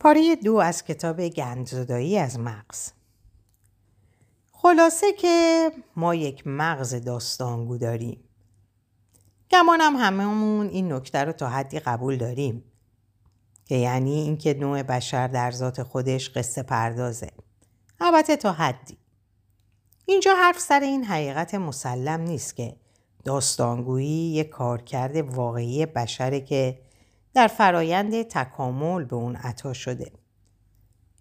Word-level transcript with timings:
پاره 0.00 0.36
دو 0.36 0.56
از 0.56 0.84
کتاب 0.84 1.28
گندزدایی 1.28 2.18
از 2.18 2.38
مغز. 2.38 2.92
خلاصه 4.52 5.12
که 5.12 5.70
ما 5.96 6.14
یک 6.14 6.46
مغز 6.46 6.94
داستانگو 6.94 7.78
داریم. 7.78 8.24
گمانم 9.50 9.96
هممون 9.96 10.68
این 10.68 10.92
نکته 10.92 11.24
رو 11.24 11.32
تا 11.32 11.48
حدی 11.48 11.78
قبول 11.78 12.16
داریم 12.16 12.64
که 13.64 13.74
یعنی 13.74 14.20
اینکه 14.20 14.54
نوع 14.54 14.82
بشر 14.82 15.28
در 15.28 15.50
ذات 15.50 15.82
خودش 15.82 16.30
قصه 16.30 16.62
پردازه. 16.62 17.30
البته 18.00 18.36
تا 18.36 18.52
حدی. 18.52 18.98
اینجا 20.06 20.34
حرف 20.34 20.58
سر 20.58 20.80
این 20.80 21.04
حقیقت 21.04 21.54
مسلم 21.54 22.20
نیست 22.20 22.56
که 22.56 22.76
داستانگویی 23.24 24.32
یک 24.34 24.48
کارکرد 24.48 25.16
واقعی 25.16 25.86
بشره 25.86 26.40
که 26.40 26.78
در 27.34 27.46
فرایند 27.46 28.22
تکامل 28.22 29.04
به 29.04 29.16
اون 29.16 29.36
عطا 29.36 29.72
شده. 29.72 30.12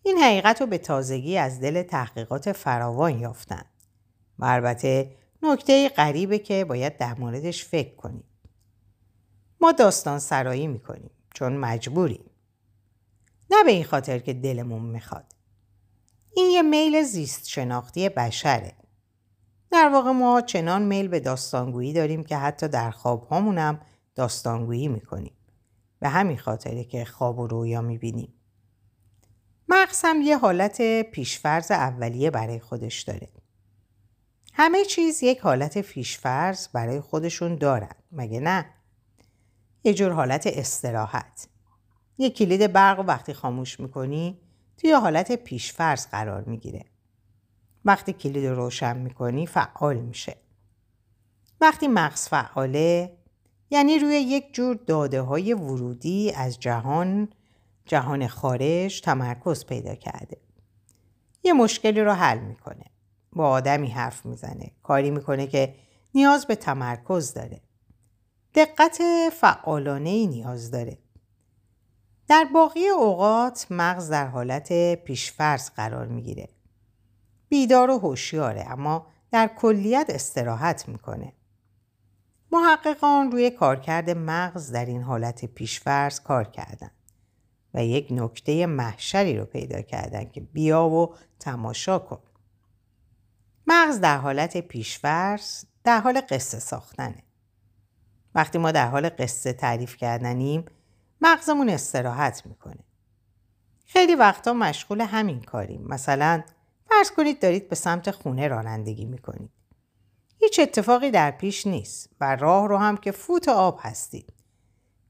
این 0.04 0.18
حقیقت 0.18 0.62
رو 0.62 0.68
به 0.68 0.78
تازگی 0.78 1.38
از 1.38 1.60
دل 1.60 1.84
تحقیقات 1.84 2.52
فراوان 2.52 3.20
یافتن. 3.20 3.66
و 4.40 4.46
البته 4.46 5.16
نکته 5.44 5.90
غریبه 5.90 6.40
که 6.40 6.66
باید 6.66 6.98
در 6.98 7.14
موردش 7.14 7.66
فکر 7.66 7.96
کنیم. 7.96 8.24
ما 9.62 9.72
داستان 9.72 10.20
سرایی 10.20 10.68
می‌کنیم 10.68 11.12
چون 11.34 11.58
مجبوریم. 11.58 12.26
نه 13.50 13.64
به 13.64 13.72
این 13.72 13.84
خاطر 13.84 14.20
که 14.20 14.34
دلمون 14.34 14.82
می‌خواد. 14.82 15.36
این 16.36 16.52
یه 16.52 16.62
میل 16.62 17.04
زیست 17.04 17.48
شناختی 17.48 18.10
بشره. 18.10 18.74
در 19.72 19.90
واقع 19.94 20.12
ما 20.12 20.42
چنان 20.42 20.82
میل 20.82 21.08
به 21.08 21.20
داستانگویی 21.20 21.94
داریم 21.94 22.24
که 22.24 22.38
حتی 22.38 22.68
در 22.68 22.92
خواب 22.92 23.32
هم 23.32 23.80
داستانگویی 24.16 24.88
می‌کنیم. 24.88 25.37
به 26.00 26.10
همین 26.10 26.38
خاطره 26.38 26.84
که 26.84 27.06
خواب 27.06 27.40
و 27.40 27.48
رویا 27.48 27.82
می‌بینیم. 27.82 28.34
مغز 29.70 30.04
یه 30.24 30.38
حالت 30.38 31.02
پیشفرز 31.02 31.72
اولیه 31.72 32.32
برای 32.32 32.60
خودش 32.60 33.02
داره. 33.02 33.30
همه 34.54 34.86
چیز 34.86 35.24
یک 35.24 35.40
حالت 35.40 35.78
پیشفرز 35.78 36.68
برای 36.68 37.02
خودشون 37.02 37.56
دارن. 37.56 37.96
مگه 38.12 38.40
نه؟ 38.40 38.66
یه 39.84 39.94
جور 39.94 40.12
حالت 40.12 40.48
استراحت. 40.48 41.48
یه 42.18 42.30
کلید 42.30 42.74
برق 42.74 43.00
وقتی 43.00 43.34
خاموش 43.34 43.80
می‌کنی 43.80 44.42
توی 44.78 44.92
حالت 44.92 45.32
پیشفرز 45.32 46.08
قرار 46.08 46.44
می‌گیره. 46.44 46.86
وقتی 47.86 48.14
کلید 48.14 48.46
رو 48.46 48.56
روشن 48.56 48.98
می‌کنی 48.98 49.48
فعال 49.48 49.98
میشه. 49.98 50.38
وقتی 51.62 51.88
مغز 51.88 52.28
فعاله 52.28 53.18
یعنی 53.70 54.00
روی 54.00 54.16
یک 54.16 54.54
جور 54.54 54.76
داده 54.76 55.22
های 55.22 55.54
ورودی 55.54 56.32
از 56.32 56.60
جهان 56.60 57.30
جهان 57.86 58.28
خارج 58.28 59.02
تمرکز 59.02 59.66
پیدا 59.66 59.96
کرده. 59.96 60.38
یه 61.44 61.54
مشکلی 61.54 62.02
رو 62.02 62.12
حل 62.12 62.40
می‌کنه. 62.40 62.86
با 63.34 63.50
آدمی 63.50 63.88
حرف 63.88 64.26
می‌زنه. 64.26 64.72
کاری 64.84 65.12
می‌کنه 65.12 65.48
که 65.48 65.76
نیاز 66.16 66.48
به 66.48 66.56
تمرکز 66.56 67.34
داره. 67.34 67.62
دقت 68.56 69.02
فعالانه 69.34 70.10
ای 70.10 70.28
نیاز 70.28 70.72
داره. 70.72 70.98
در 72.28 72.48
باقی 72.54 72.88
اوقات 72.88 73.68
مغز 73.70 74.10
در 74.10 74.28
حالت 74.28 74.96
پیشفرض 75.04 75.70
قرار 75.70 76.08
می‌گیره. 76.08 76.50
بیدار 77.50 77.90
و 77.90 78.00
هوشیاره 78.00 78.66
اما 78.72 79.08
در 79.32 79.48
کلیت 79.48 80.06
استراحت 80.10 80.90
می‌کنه. 80.90 81.34
محققان 82.52 83.32
روی 83.32 83.50
کارکرد 83.50 84.10
مغز 84.10 84.72
در 84.72 84.86
این 84.86 85.02
حالت 85.02 85.46
پیشفرض 85.46 86.20
کار 86.20 86.44
کردند 86.44 86.92
و 87.74 87.86
یک 87.86 88.08
نکته 88.12 88.66
محشری 88.66 89.38
رو 89.38 89.46
پیدا 89.46 89.82
کردند 89.82 90.32
که 90.32 90.42
بیا 90.42 90.88
و 90.88 91.16
تماشا 91.40 92.00
کن. 92.00 92.20
مغز 93.68 94.00
در 94.00 94.18
حالت 94.18 94.58
پیشفرض 94.58 95.66
در 95.84 96.00
حال 96.00 96.22
قصه 96.30 96.60
ساختنه. 96.60 97.24
وقتی 98.36 98.58
ما 98.58 98.72
در 98.72 98.88
حال 98.88 99.10
قصه 99.10 99.54
تعریف 99.54 99.96
کردنیم 99.96 100.66
مغزمون 101.22 101.70
استراحت 101.70 102.46
می‌کنه. 102.46 102.84
خیلی 103.86 104.16
وقتا 104.16 104.54
مشغول 104.54 105.02
همین 105.02 105.42
کاریم. 105.42 105.82
مثلا 105.88 106.44
فرض 106.90 107.12
کنید 107.12 107.42
دارید 107.42 107.70
به 107.70 107.76
سمت 107.76 108.12
خونه 108.12 108.48
رانندگی 108.48 109.06
می‌کنید. 109.06 109.50
هیچ 110.40 110.60
اتفاقی 110.60 111.12
در 111.12 111.32
پیش 111.32 111.68
نیست 111.68 112.10
و 112.22 112.36
راه 112.36 112.68
رو 112.68 112.78
هم 112.78 112.98
که 112.98 113.12
فوت 113.12 113.50
آب 113.50 113.80
هستید 113.82 114.34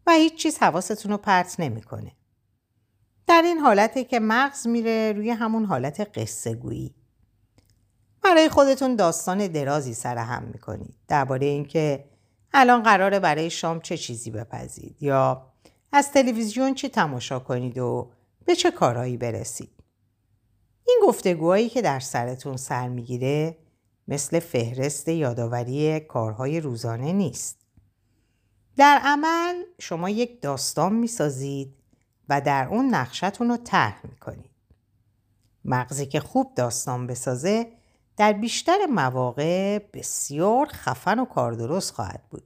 و 0.08 0.12
هیچ 0.12 0.36
چیز 0.36 0.58
حواستون 0.58 1.12
رو 1.12 1.18
پرت 1.18 1.60
نمی‌کنه. 1.60 2.12
در 3.28 3.42
این 3.46 3.58
حالته 3.58 4.04
که 4.04 4.20
مغز 4.20 4.68
میره 4.68 5.14
روی 5.14 5.30
همون 5.30 5.66
حالت 5.66 6.18
قصه 6.20 6.54
گویی. 6.54 6.96
برای 8.24 8.50
خودتون 8.50 8.96
داستان 8.96 9.48
درازی 9.48 9.94
سرهم 9.94 10.44
می‌کنید 10.44 10.96
درباره 11.08 11.46
اینکه 11.46 12.06
الان 12.54 12.84
قراره 12.84 13.20
برای 13.20 13.50
شام 13.50 13.80
چه 13.80 13.98
چیزی 13.98 14.32
بپزید 14.32 15.04
یا 15.04 15.48
از 15.92 16.12
تلویزیون 16.12 16.74
چی 16.74 16.90
تماشا 16.90 17.40
کنید 17.40 17.78
و 17.78 18.12
به 18.46 18.56
چه 18.56 18.72
کارهایی 18.72 19.18
برسید. 19.18 19.72
این 20.88 21.00
گفتگوهایی 21.04 21.70
که 21.70 21.82
در 21.82 22.00
سرتون 22.00 22.58
سر 22.58 22.88
می‌گیره 22.88 23.58
مثل 24.08 24.40
فهرست 24.40 25.08
یادآوری 25.08 26.00
کارهای 26.00 26.60
روزانه 26.60 27.14
نیست. 27.14 27.58
در 28.76 29.00
عمل 29.04 29.56
شما 29.80 30.10
یک 30.10 30.42
داستان 30.42 30.94
می‌سازید 30.94 31.74
و 32.30 32.42
در 32.42 32.68
اون 32.68 32.96
نقشتون 32.96 33.50
رو 33.50 33.58
طرح 33.58 34.02
می‌کنید. 34.04 34.52
مغزی 35.66 36.06
که 36.06 36.20
خوب 36.20 36.54
داستان 36.56 37.08
بسازه 37.08 37.72
در 38.18 38.34
بیشتر 38.34 38.86
مواقع 38.86 39.80
بسیار 39.94 40.66
خفن 40.66 41.20
و 41.20 41.26
کاردرست 41.26 41.94
خواهد 41.94 42.24
بود. 42.30 42.44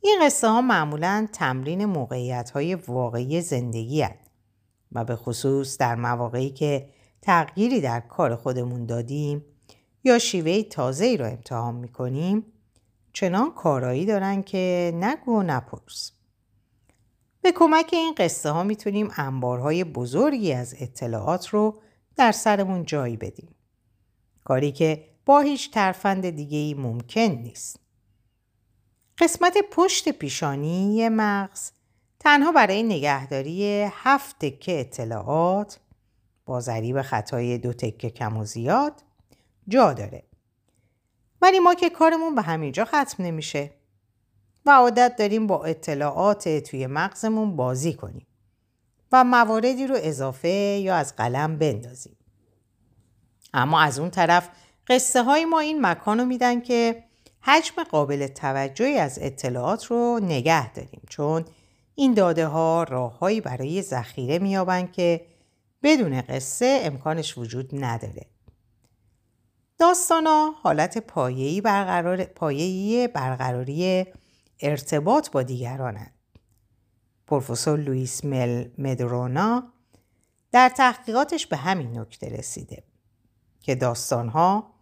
این 0.00 0.18
قصه 0.22 0.48
ها 0.48 0.60
معمولا 0.60 1.28
تمرین 1.32 1.84
موقعیت 1.84 2.50
های 2.50 2.74
واقعی 2.74 3.40
زندگی 3.40 4.02
هست 4.02 4.30
و 4.92 5.04
به 5.04 5.16
خصوص 5.16 5.78
در 5.78 5.94
مواقعی 5.94 6.50
که 6.50 6.88
تغییری 7.22 7.80
در 7.80 8.00
کار 8.00 8.36
خودمون 8.36 8.86
دادیم 8.86 9.44
یا 10.04 10.18
شیوه 10.18 10.62
تازه 10.62 11.04
ای 11.04 11.16
را 11.16 11.26
امتحان 11.26 11.74
می 11.74 11.88
کنیم 11.88 12.44
چنان 13.12 13.54
کارایی 13.54 14.06
دارن 14.06 14.42
که 14.42 14.92
نگو 14.94 15.38
و 15.38 15.42
نپرس. 15.42 16.12
به 17.42 17.52
کمک 17.52 17.90
این 17.92 18.14
قصه 18.16 18.50
ها 18.50 18.62
می‌تونیم 18.62 19.08
انبارهای 19.16 19.84
بزرگی 19.84 20.52
از 20.52 20.74
اطلاعات 20.78 21.48
رو 21.48 21.80
در 22.16 22.32
سرمون 22.32 22.84
جایی 22.84 23.16
بدیم. 23.16 23.54
کاری 24.44 24.72
که 24.72 25.08
با 25.26 25.40
هیچ 25.40 25.70
ترفند 25.70 26.30
دیگه 26.30 26.58
ای 26.58 26.74
ممکن 26.74 27.20
نیست. 27.20 27.80
قسمت 29.18 29.56
پشت 29.70 30.08
پیشانی 30.08 31.08
مغز 31.08 31.70
تنها 32.18 32.52
برای 32.52 32.82
نگهداری 32.82 33.64
هفت 33.92 34.38
تکه 34.38 34.80
اطلاعات 34.80 35.80
با 36.46 36.60
ضریب 36.60 37.02
خطای 37.02 37.58
دو 37.58 37.72
تکه 37.72 38.10
کم 38.10 38.36
و 38.36 38.44
زیاد 38.44 39.02
جا 39.68 39.92
داره. 39.92 40.22
ولی 41.42 41.58
ما 41.58 41.74
که 41.74 41.90
کارمون 41.90 42.34
به 42.34 42.42
همینجا 42.42 42.84
ختم 42.84 43.24
نمیشه 43.24 43.70
و 44.66 44.70
عادت 44.70 45.16
داریم 45.18 45.46
با 45.46 45.64
اطلاعات 45.64 46.48
توی 46.48 46.86
مغزمون 46.86 47.56
بازی 47.56 47.94
کنیم 47.94 48.26
و 49.12 49.24
مواردی 49.24 49.86
رو 49.86 49.96
اضافه 49.98 50.48
یا 50.82 50.96
از 50.96 51.16
قلم 51.16 51.58
بندازیم. 51.58 52.16
اما 53.54 53.80
از 53.80 53.98
اون 53.98 54.10
طرف 54.10 54.48
قصه 54.88 55.22
های 55.22 55.44
ما 55.44 55.58
این 55.58 55.86
مکان 55.86 56.18
رو 56.18 56.24
میدن 56.24 56.60
که 56.60 57.04
حجم 57.40 57.82
قابل 57.82 58.26
توجهی 58.26 58.98
از 58.98 59.18
اطلاعات 59.22 59.84
رو 59.84 60.20
نگه 60.22 60.72
داریم 60.72 61.02
چون 61.08 61.44
این 61.94 62.14
داده 62.14 62.46
ها 62.46 62.82
راههایی 62.82 63.40
برای 63.40 63.82
ذخیره 63.82 64.38
میابن 64.38 64.86
که 64.86 65.26
بدون 65.82 66.20
قصه 66.22 66.80
امکانش 66.82 67.38
وجود 67.38 67.84
نداره. 67.84 68.26
داستانا 69.78 70.54
حالت 70.62 70.98
پایه‌ای 70.98 71.60
برقرار 71.60 72.24
پایه‌ای 72.24 73.08
برقراری 73.08 74.06
ارتباط 74.60 75.30
با 75.30 75.42
دیگرانند. 75.42 76.14
پروفسور 77.26 77.78
لوئیس 77.78 78.24
مل 78.24 78.68
مدرونا 78.78 79.72
در 80.52 80.68
تحقیقاتش 80.68 81.46
به 81.46 81.56
همین 81.56 81.98
نکته 81.98 82.28
رسیده 82.28 82.82
که 83.60 83.74
داستانها 83.74 84.74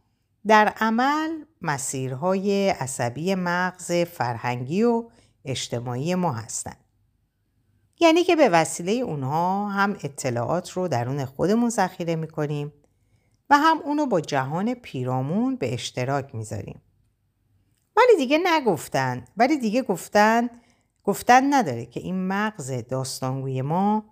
در 0.47 0.69
عمل 0.81 1.31
مسیرهای 1.63 2.69
عصبی 2.69 3.35
مغز 3.35 3.93
فرهنگی 3.93 4.83
و 4.83 5.09
اجتماعی 5.45 6.15
ما 6.15 6.33
هستند. 6.33 6.85
یعنی 8.01 8.25
که 8.25 8.37
به 8.37 8.49
وسیله 8.49 8.93
اونها 8.93 9.69
هم 9.69 9.93
اطلاعات 9.93 10.71
رو 10.71 10.89
درون 10.89 11.25
خودمون 11.25 11.71
ذخیره 11.71 12.17
می‌کنیم 12.17 12.73
و 13.51 13.59
هم 13.59 13.79
اونو 13.85 14.07
با 14.07 14.21
جهان 14.21 14.75
پیرامون 14.75 15.57
به 15.57 15.75
اشتراک 15.75 16.35
می‌ذاریم. 16.35 16.83
ولی 17.97 18.17
دیگه 18.17 18.39
نگفتن 18.45 19.25
ولی 19.37 19.59
دیگه 19.59 19.83
گفتن 19.83 20.51
گفتن 21.05 21.55
نداره 21.55 21.87
که 21.87 22.01
این 22.01 22.27
مغز 22.27 22.71
داستانگوی 22.89 23.63
ما 23.63 24.05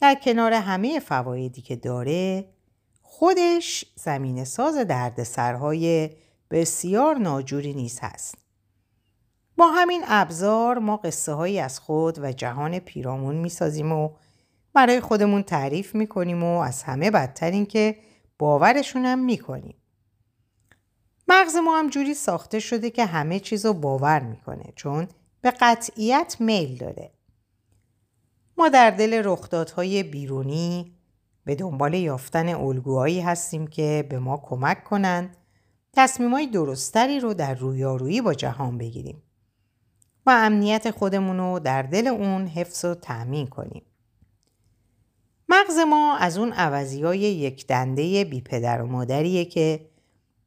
در 0.00 0.14
کنار 0.14 0.52
همه 0.52 1.00
فوایدی 1.00 1.62
که 1.62 1.76
داره 1.76 2.48
خودش 3.02 3.84
زمین 3.94 4.44
ساز 4.44 4.76
دردسرهای 4.76 6.10
بسیار 6.50 7.16
ناجوری 7.16 7.74
نیز 7.74 7.98
هست. 8.02 8.34
با 9.56 9.68
همین 9.68 10.02
ابزار 10.06 10.78
ما 10.78 10.96
قصه 10.96 11.32
هایی 11.32 11.60
از 11.60 11.80
خود 11.80 12.18
و 12.18 12.32
جهان 12.32 12.78
پیرامون 12.78 13.36
می 13.36 13.48
سازیم 13.48 13.92
و 13.92 14.10
برای 14.72 15.00
خودمون 15.00 15.42
تعریف 15.42 15.94
می 15.94 16.06
کنیم 16.06 16.44
و 16.44 16.58
از 16.58 16.82
همه 16.82 17.10
بدتر 17.10 17.50
این 17.50 17.66
که 17.66 17.96
باورشون 18.38 19.24
می 19.24 19.38
کنیم. 19.38 19.76
مغز 21.28 21.56
ما 21.56 21.78
هم 21.78 21.90
جوری 21.90 22.14
ساخته 22.14 22.58
شده 22.58 22.90
که 22.90 23.04
همه 23.04 23.40
چیز 23.40 23.66
رو 23.66 23.72
باور 23.72 24.20
می‌کنه 24.20 24.72
چون 24.76 25.08
به 25.40 25.50
قطعیت 25.50 26.36
میل 26.40 26.76
داره. 26.76 27.12
ما 28.58 28.68
در 28.68 28.90
دل 28.90 29.22
رخدادهای 29.24 30.02
بیرونی 30.02 30.96
به 31.44 31.54
دنبال 31.54 31.94
یافتن 31.94 32.48
الگوهایی 32.48 33.20
هستیم 33.20 33.66
که 33.66 34.06
به 34.10 34.18
ما 34.18 34.36
کمک 34.36 34.84
کنند 34.84 35.36
تصمیمای 35.92 36.46
درستری 36.46 37.20
رو 37.20 37.34
در 37.34 37.54
رویارویی 37.54 38.20
با 38.20 38.34
جهان 38.34 38.78
بگیریم 38.78 39.22
و 40.26 40.30
امنیت 40.30 40.90
خودمون 40.90 41.38
رو 41.38 41.58
در 41.58 41.82
دل 41.82 42.06
اون 42.06 42.46
حفظ 42.46 42.84
و 42.84 42.94
تأمین 42.94 43.46
کنیم. 43.46 43.82
مغز 45.48 45.78
ما 45.78 46.16
از 46.16 46.38
اون 46.38 46.52
عوضی 46.52 47.02
های 47.02 47.18
یک 47.18 47.66
دنده 47.66 48.24
بی 48.24 48.40
پدر 48.40 48.82
و 48.82 48.86
مادریه 48.86 49.44
که 49.44 49.88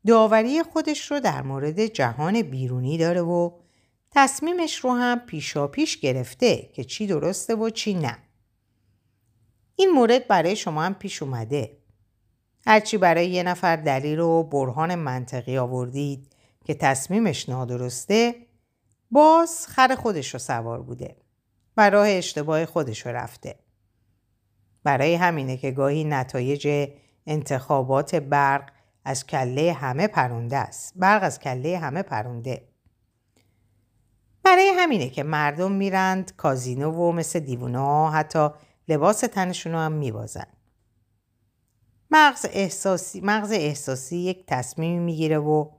داوری 0.07 0.63
خودش 0.63 1.11
رو 1.11 1.19
در 1.19 1.41
مورد 1.41 1.85
جهان 1.85 2.41
بیرونی 2.41 2.97
داره 2.97 3.21
و 3.21 3.51
تصمیمش 4.11 4.75
رو 4.75 4.91
هم 4.91 5.19
پیشا 5.19 5.67
پیش 5.67 5.99
گرفته 5.99 6.69
که 6.73 6.83
چی 6.83 7.07
درسته 7.07 7.55
و 7.55 7.69
چی 7.69 7.93
نه. 7.93 8.17
این 9.75 9.89
مورد 9.89 10.27
برای 10.27 10.55
شما 10.55 10.83
هم 10.83 10.93
پیش 10.93 11.23
اومده. 11.23 11.77
هرچی 12.65 12.97
برای 12.97 13.29
یه 13.29 13.43
نفر 13.43 13.75
دلیل 13.75 14.19
و 14.19 14.43
برهان 14.43 14.95
منطقی 14.95 15.57
آوردید 15.57 16.33
که 16.65 16.73
تصمیمش 16.73 17.49
نادرسته 17.49 18.35
باز 19.11 19.67
خر 19.67 19.95
خودش 19.95 20.33
رو 20.33 20.39
سوار 20.39 20.81
بوده 20.81 21.15
و 21.77 21.89
راه 21.89 22.09
اشتباه 22.09 22.65
خودش 22.65 23.05
رو 23.05 23.11
رفته. 23.11 23.55
برای 24.89 25.15
همینه 25.15 25.57
که 25.57 25.71
گاهی 25.71 26.03
نتایج 26.03 26.89
انتخابات 27.27 28.15
برق 28.15 28.71
از 29.05 29.27
کله 29.27 29.73
همه 29.73 30.07
پرونده 30.07 30.57
است. 30.57 30.93
برق 30.95 31.23
از 31.23 31.39
کله 31.39 31.77
همه 31.77 32.03
پرونده. 32.03 32.67
برای 34.43 34.71
همینه 34.77 35.09
که 35.09 35.23
مردم 35.23 35.71
میرند 35.71 36.35
کازینو 36.35 36.91
و 36.91 37.11
مثل 37.11 37.39
دیوونا 37.39 38.11
حتی 38.11 38.49
لباس 38.87 39.19
تنشون 39.19 39.71
رو 39.71 39.79
هم 39.79 39.91
میبازن. 39.91 40.47
مغز 42.11 42.45
احساسی, 42.51 43.21
مغز 43.21 43.51
احساسی 43.51 44.17
یک 44.17 44.45
تصمیمی 44.47 44.99
می‌گیره 44.99 45.37
و 45.37 45.69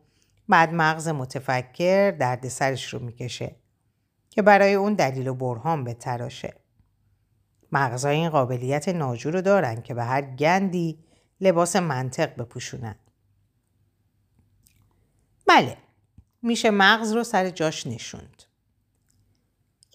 بعد 0.49 0.75
مغز 0.75 1.09
متفکر 1.09 2.11
درد 2.11 2.49
سرش 2.49 2.95
رو 2.95 3.01
می‌کشه 3.01 3.57
که 4.31 4.43
برای 4.43 4.75
اون 4.75 4.95
دلیل 4.95 5.29
و 5.29 5.35
برهان 5.35 5.85
به 5.85 5.95
تراشه. 5.95 6.60
مغزها 7.73 8.11
این 8.11 8.29
قابلیت 8.29 8.89
ناجور 8.89 9.33
رو 9.33 9.41
دارن 9.41 9.83
که 9.83 9.95
به 9.95 10.05
هر 10.05 10.23
گندی 10.23 11.05
لباس 11.41 11.77
منطق 11.77 12.37
بپوشونن. 12.37 12.95
بله 15.47 15.77
میشه 16.43 16.71
مغز 16.71 17.13
رو 17.13 17.25
سر 17.25 17.51
جاش 17.51 17.87
نشوند. 17.87 18.43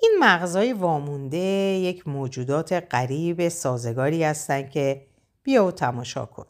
این 0.01 0.18
مغزهای 0.19 0.74
وامونده 0.74 1.38
یک 1.38 2.07
موجودات 2.07 2.74
غریب 2.74 3.50
سازگاری 3.50 4.24
هستن 4.24 4.69
که 4.69 5.07
بیا 5.44 5.66
و 5.66 5.72
تماشا 5.72 6.25
کن. 6.25 6.45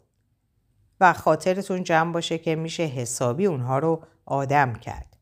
و 1.00 1.12
خاطرتون 1.12 1.84
جمع 1.84 2.12
باشه 2.12 2.38
که 2.38 2.54
میشه 2.54 2.82
حسابی 2.82 3.46
اونها 3.46 3.78
رو 3.78 4.04
آدم 4.26 4.74
کرد. 4.74 5.16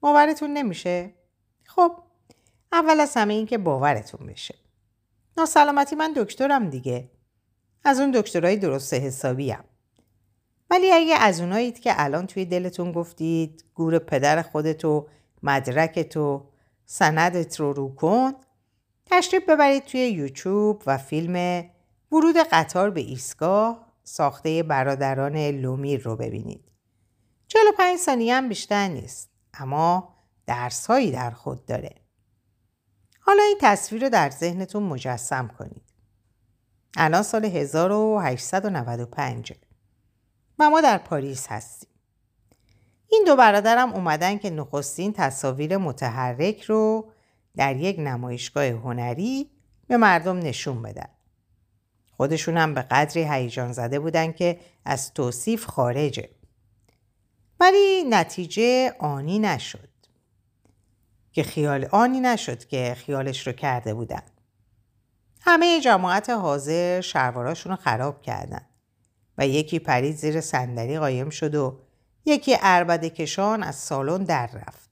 باورتون 0.00 0.50
نمیشه؟ 0.50 1.14
خب 1.64 1.92
اول 2.72 3.00
از 3.00 3.16
همه 3.16 3.34
این 3.34 3.46
که 3.46 3.58
باورتون 3.58 4.26
بشه. 4.26 4.54
ناسلامتی 5.38 5.96
من 5.96 6.12
دکترم 6.16 6.70
دیگه. 6.70 7.10
از 7.84 8.00
اون 8.00 8.10
دکترهای 8.10 8.56
درست 8.56 8.94
حسابیم. 8.94 9.64
ولی 10.70 10.92
اگه 10.92 11.14
از 11.14 11.40
اونایید 11.40 11.80
که 11.80 11.92
الان 11.96 12.26
توی 12.26 12.44
دلتون 12.44 12.92
گفتید 12.92 13.64
گور 13.74 13.98
پدر 13.98 14.42
خودتو 14.42 15.06
مدرکتو 15.42 16.44
سندت 16.86 17.60
رو 17.60 17.72
رو 17.72 17.94
کن 17.94 18.32
تشریف 19.06 19.42
ببرید 19.48 19.84
توی 19.84 20.00
یوتیوب 20.00 20.82
و 20.86 20.98
فیلم 20.98 21.64
ورود 22.12 22.36
قطار 22.36 22.90
به 22.90 23.00
ایستگاه 23.00 23.86
ساخته 24.04 24.62
برادران 24.62 25.36
لومیر 25.36 26.02
رو 26.02 26.16
ببینید. 26.16 26.64
45 27.48 27.98
ثانیه 27.98 28.34
هم 28.34 28.48
بیشتر 28.48 28.88
نیست 28.88 29.30
اما 29.54 30.14
درسهایی 30.46 31.10
در 31.10 31.30
خود 31.30 31.66
داره. 31.66 31.94
حالا 33.28 33.42
این 33.42 33.56
تصویر 33.60 34.02
رو 34.02 34.08
در 34.08 34.30
ذهنتون 34.30 34.82
مجسم 34.82 35.48
کنید. 35.58 35.82
الان 36.96 37.22
سال 37.22 37.44
1895 37.44 39.52
و 40.58 40.70
ما 40.70 40.80
در 40.80 40.98
پاریس 40.98 41.46
هستیم. 41.46 41.88
این 43.08 43.24
دو 43.26 43.36
برادرم 43.36 43.92
اومدن 43.92 44.38
که 44.38 44.50
نخستین 44.50 45.12
تصاویر 45.12 45.76
متحرک 45.76 46.62
رو 46.62 47.10
در 47.56 47.76
یک 47.76 47.96
نمایشگاه 47.98 48.66
هنری 48.66 49.50
به 49.86 49.96
مردم 49.96 50.38
نشون 50.38 50.82
بدن. 50.82 51.08
خودشون 52.10 52.56
هم 52.56 52.74
به 52.74 52.82
قدری 52.82 53.24
هیجان 53.24 53.72
زده 53.72 54.00
بودن 54.00 54.32
که 54.32 54.60
از 54.84 55.14
توصیف 55.14 55.66
خارجه. 55.66 56.30
ولی 57.60 58.04
نتیجه 58.08 58.94
آنی 58.98 59.38
نشد. 59.38 59.87
که 61.38 61.44
خیال 61.44 61.84
آنی 61.90 62.20
نشد 62.20 62.64
که 62.64 62.96
خیالش 62.98 63.46
رو 63.46 63.52
کرده 63.52 63.94
بودن. 63.94 64.22
همه 65.40 65.80
جماعت 65.80 66.30
حاضر 66.30 67.00
شرواراشون 67.00 67.72
رو 67.72 67.76
خراب 67.76 68.22
کردن. 68.22 68.66
و 69.38 69.46
یکی 69.46 69.78
پرید 69.78 70.16
زیر 70.16 70.40
صندلی 70.40 70.98
قایم 70.98 71.30
شد 71.30 71.54
و 71.54 71.80
یکی 72.24 72.54
عربده 72.54 73.10
کشان 73.10 73.62
از 73.62 73.74
سالن 73.74 74.24
در 74.24 74.46
رفت 74.46 74.90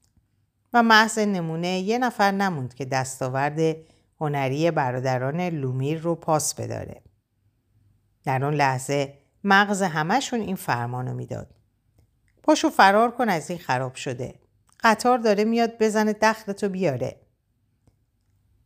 و 0.73 0.83
محض 0.83 1.19
نمونه 1.19 1.79
یه 1.79 1.99
نفر 1.99 2.31
نموند 2.31 2.75
که 2.75 2.85
دستاورد 2.85 3.77
هنری 4.21 4.71
برادران 4.71 5.41
لومیر 5.41 6.01
رو 6.01 6.15
پاس 6.15 6.55
بداره. 6.55 7.03
در 8.25 8.45
اون 8.45 8.55
لحظه 8.55 9.19
مغز 9.45 9.83
همشون 9.83 10.41
این 10.41 10.57
فرمانو 10.57 11.15
می‌داد. 11.15 11.55
پاشو 12.43 12.71
فرار 12.71 13.11
کن 13.11 13.29
از 13.29 13.51
این 13.51 13.59
خراب 13.59 13.95
شده. 13.95 14.46
قطار 14.81 15.19
داره 15.19 15.45
میاد 15.45 15.79
بزنه 15.79 16.13
دخلتو 16.13 16.69
بیاره. 16.69 17.21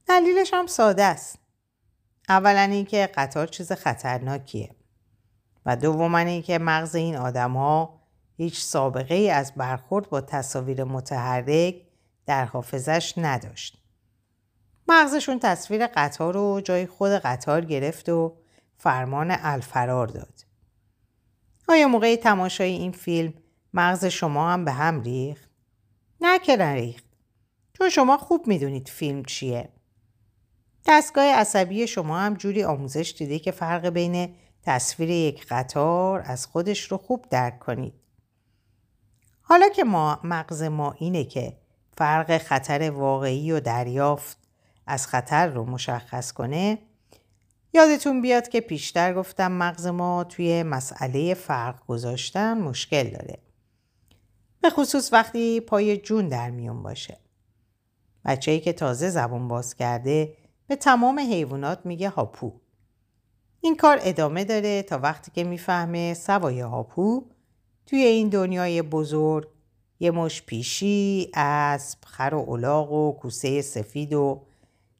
دلیلش 0.06 0.50
هم 0.54 0.66
ساده 0.66 1.04
است. 1.04 1.38
اولا 2.28 2.60
اینکه 2.60 3.10
قطار 3.14 3.46
چیز 3.46 3.72
خطرناکیه. 3.72 4.70
و 5.66 5.76
دوما 5.76 6.18
این 6.18 6.42
که 6.42 6.58
مغز 6.58 6.94
این 6.94 7.16
آدم 7.16 7.52
ها 7.52 8.00
هیچ 8.36 8.60
سابقه 8.60 9.14
ای 9.14 9.30
از 9.30 9.52
برخورد 9.54 10.08
با 10.08 10.20
تصاویر 10.20 10.84
متحرک 10.84 11.74
در 12.26 12.44
حافظش 12.44 13.14
نداشت. 13.16 13.78
مغزشون 14.88 15.38
تصویر 15.38 15.86
قطار 15.86 16.34
رو 16.34 16.60
جای 16.60 16.86
خود 16.86 17.10
قطار 17.10 17.64
گرفت 17.64 18.08
و 18.08 18.36
فرمان 18.78 19.36
الفرار 19.40 20.06
داد. 20.06 20.44
آیا 21.68 21.88
موقع 21.88 22.16
تماشای 22.16 22.70
این 22.70 22.92
فیلم 22.92 23.32
مغز 23.74 24.04
شما 24.04 24.50
هم 24.50 24.64
به 24.64 24.72
هم 24.72 25.00
ریخت؟ 25.00 25.49
نه 26.20 26.38
که 26.38 26.56
ریخت. 26.56 27.04
چون 27.72 27.88
شما 27.88 28.16
خوب 28.16 28.46
می‌دونید 28.46 28.88
فیلم 28.88 29.24
چیه. 29.24 29.68
دستگاه 30.86 31.24
عصبی 31.24 31.86
شما 31.86 32.18
هم 32.18 32.34
جوری 32.34 32.64
آموزش 32.64 33.14
دیده 33.18 33.38
که 33.38 33.50
فرق 33.50 33.88
بین 33.88 34.34
تصویر 34.62 35.10
یک 35.10 35.46
قطار 35.46 36.22
از 36.24 36.46
خودش 36.46 36.92
رو 36.92 36.96
خوب 36.96 37.26
درک 37.30 37.58
کنید. 37.58 37.94
حالا 39.42 39.68
که 39.68 39.84
ما 39.84 40.20
مغز 40.24 40.62
ما 40.62 40.92
اینه 40.98 41.24
که 41.24 41.56
فرق 41.96 42.38
خطر 42.38 42.90
واقعی 42.90 43.52
و 43.52 43.60
دریافت 43.60 44.38
از 44.86 45.06
خطر 45.06 45.46
رو 45.46 45.64
مشخص 45.64 46.32
کنه 46.32 46.78
یادتون 47.72 48.22
بیاد 48.22 48.48
که 48.48 48.60
پیشتر 48.60 49.14
گفتم 49.14 49.52
مغز 49.52 49.86
ما 49.86 50.24
توی 50.24 50.62
مسئله 50.62 51.34
فرق 51.34 51.86
گذاشتن 51.86 52.58
مشکل 52.58 53.10
داره. 53.10 53.38
به 54.60 54.70
خصوص 54.70 55.12
وقتی 55.12 55.60
پای 55.60 55.96
جون 55.96 56.28
در 56.28 56.50
میون 56.50 56.82
باشه. 56.82 57.18
بچه‌ای 58.24 58.60
که 58.60 58.72
تازه 58.72 59.10
زبون 59.10 59.48
باز 59.48 59.74
کرده 59.74 60.36
به 60.66 60.76
تمام 60.76 61.18
حیوانات 61.18 61.86
میگه 61.86 62.08
هاپو. 62.08 62.52
این 63.60 63.76
کار 63.76 63.98
ادامه 64.02 64.44
داره 64.44 64.82
تا 64.82 64.98
وقتی 64.98 65.30
که 65.30 65.44
می‌فهمه 65.44 66.14
سوای 66.14 66.60
هاپو 66.60 67.24
توی 67.86 67.98
این 67.98 68.28
دنیای 68.28 68.82
بزرگ 68.82 69.48
یه 70.00 70.10
مش 70.10 70.42
پیشی، 70.42 71.30
اسب، 71.34 71.98
خر 72.04 72.34
و 72.34 72.50
الاغ 72.50 72.92
و 72.92 73.12
کوسه 73.12 73.62
سفید 73.62 74.12
و 74.12 74.46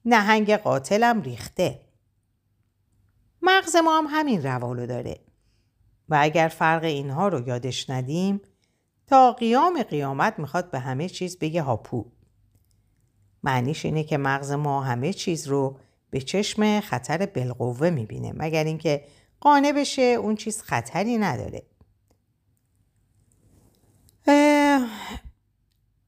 نهنگ 0.05 0.57
قاتلم 0.57 1.23
ریخته. 1.23 1.81
مغز 3.43 3.77
ما 3.77 3.99
هم 3.99 4.07
همین 4.09 4.43
روالو 4.43 4.87
داره 4.87 5.21
و 6.09 6.19
اگر 6.21 6.49
فرق 6.49 6.85
اینها 6.85 7.29
رو 7.29 7.49
یادش 7.49 7.91
ندیم 7.91 8.41
تا 9.11 9.33
قیام 9.33 9.83
قیامت 9.83 10.39
می‌خواد 10.39 10.71
به 10.71 10.79
همه 10.79 11.09
چیز 11.09 11.39
بگه 11.39 11.63
هاپو 11.63 12.05
معنیش 13.43 13.85
اینه 13.85 14.05
که 14.05 14.19
مغز 14.19 14.53
ما 14.53 14.83
همه 14.83 15.13
چیز 15.13 15.49
رو 15.49 15.79
به 16.11 16.21
چشم 16.21 16.81
خطر 16.81 17.27
بالقوه 17.27 17.91
می‌بینه 17.91 18.33
مگر 18.37 18.65
اینکه 18.65 19.05
قانع 19.41 19.73
بشه 19.73 20.03
اون 20.03 20.37
چیز 20.37 20.63
خطری 20.63 21.19
نداره 21.19 21.63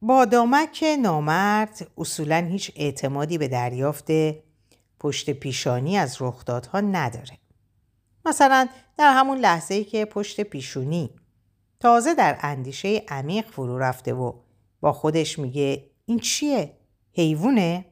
با 0.02 0.24
دامک 0.24 0.84
نامرد 1.02 1.90
اصولا 1.98 2.36
هیچ 2.50 2.72
اعتمادی 2.76 3.38
به 3.38 3.48
دریافت 3.48 4.06
پشت 5.00 5.30
پیشانی 5.30 5.96
از 5.96 6.16
رخدادها 6.20 6.80
نداره. 6.80 7.38
مثلا 8.24 8.68
در 8.98 9.12
همون 9.12 9.38
لحظه 9.38 9.74
ای 9.74 9.84
که 9.84 10.04
پشت 10.04 10.40
پیشونی 10.40 11.10
تازه 11.82 12.14
در 12.14 12.38
اندیشه 12.40 13.02
عمیق 13.08 13.50
فرو 13.50 13.78
رفته 13.78 14.14
و 14.14 14.32
با 14.80 14.92
خودش 14.92 15.38
میگه 15.38 15.90
این 16.06 16.18
چیه؟ 16.18 16.76
حیوونه؟ 17.12 17.84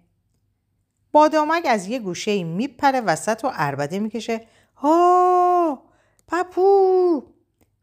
بادامک 1.12 1.66
از 1.68 1.86
یه 1.86 1.98
گوشه 1.98 2.44
میپره 2.44 3.00
وسط 3.00 3.44
و 3.44 3.48
عربده 3.48 3.98
می‌کشه 3.98 4.46
ها 4.76 5.82
پپو 6.28 7.22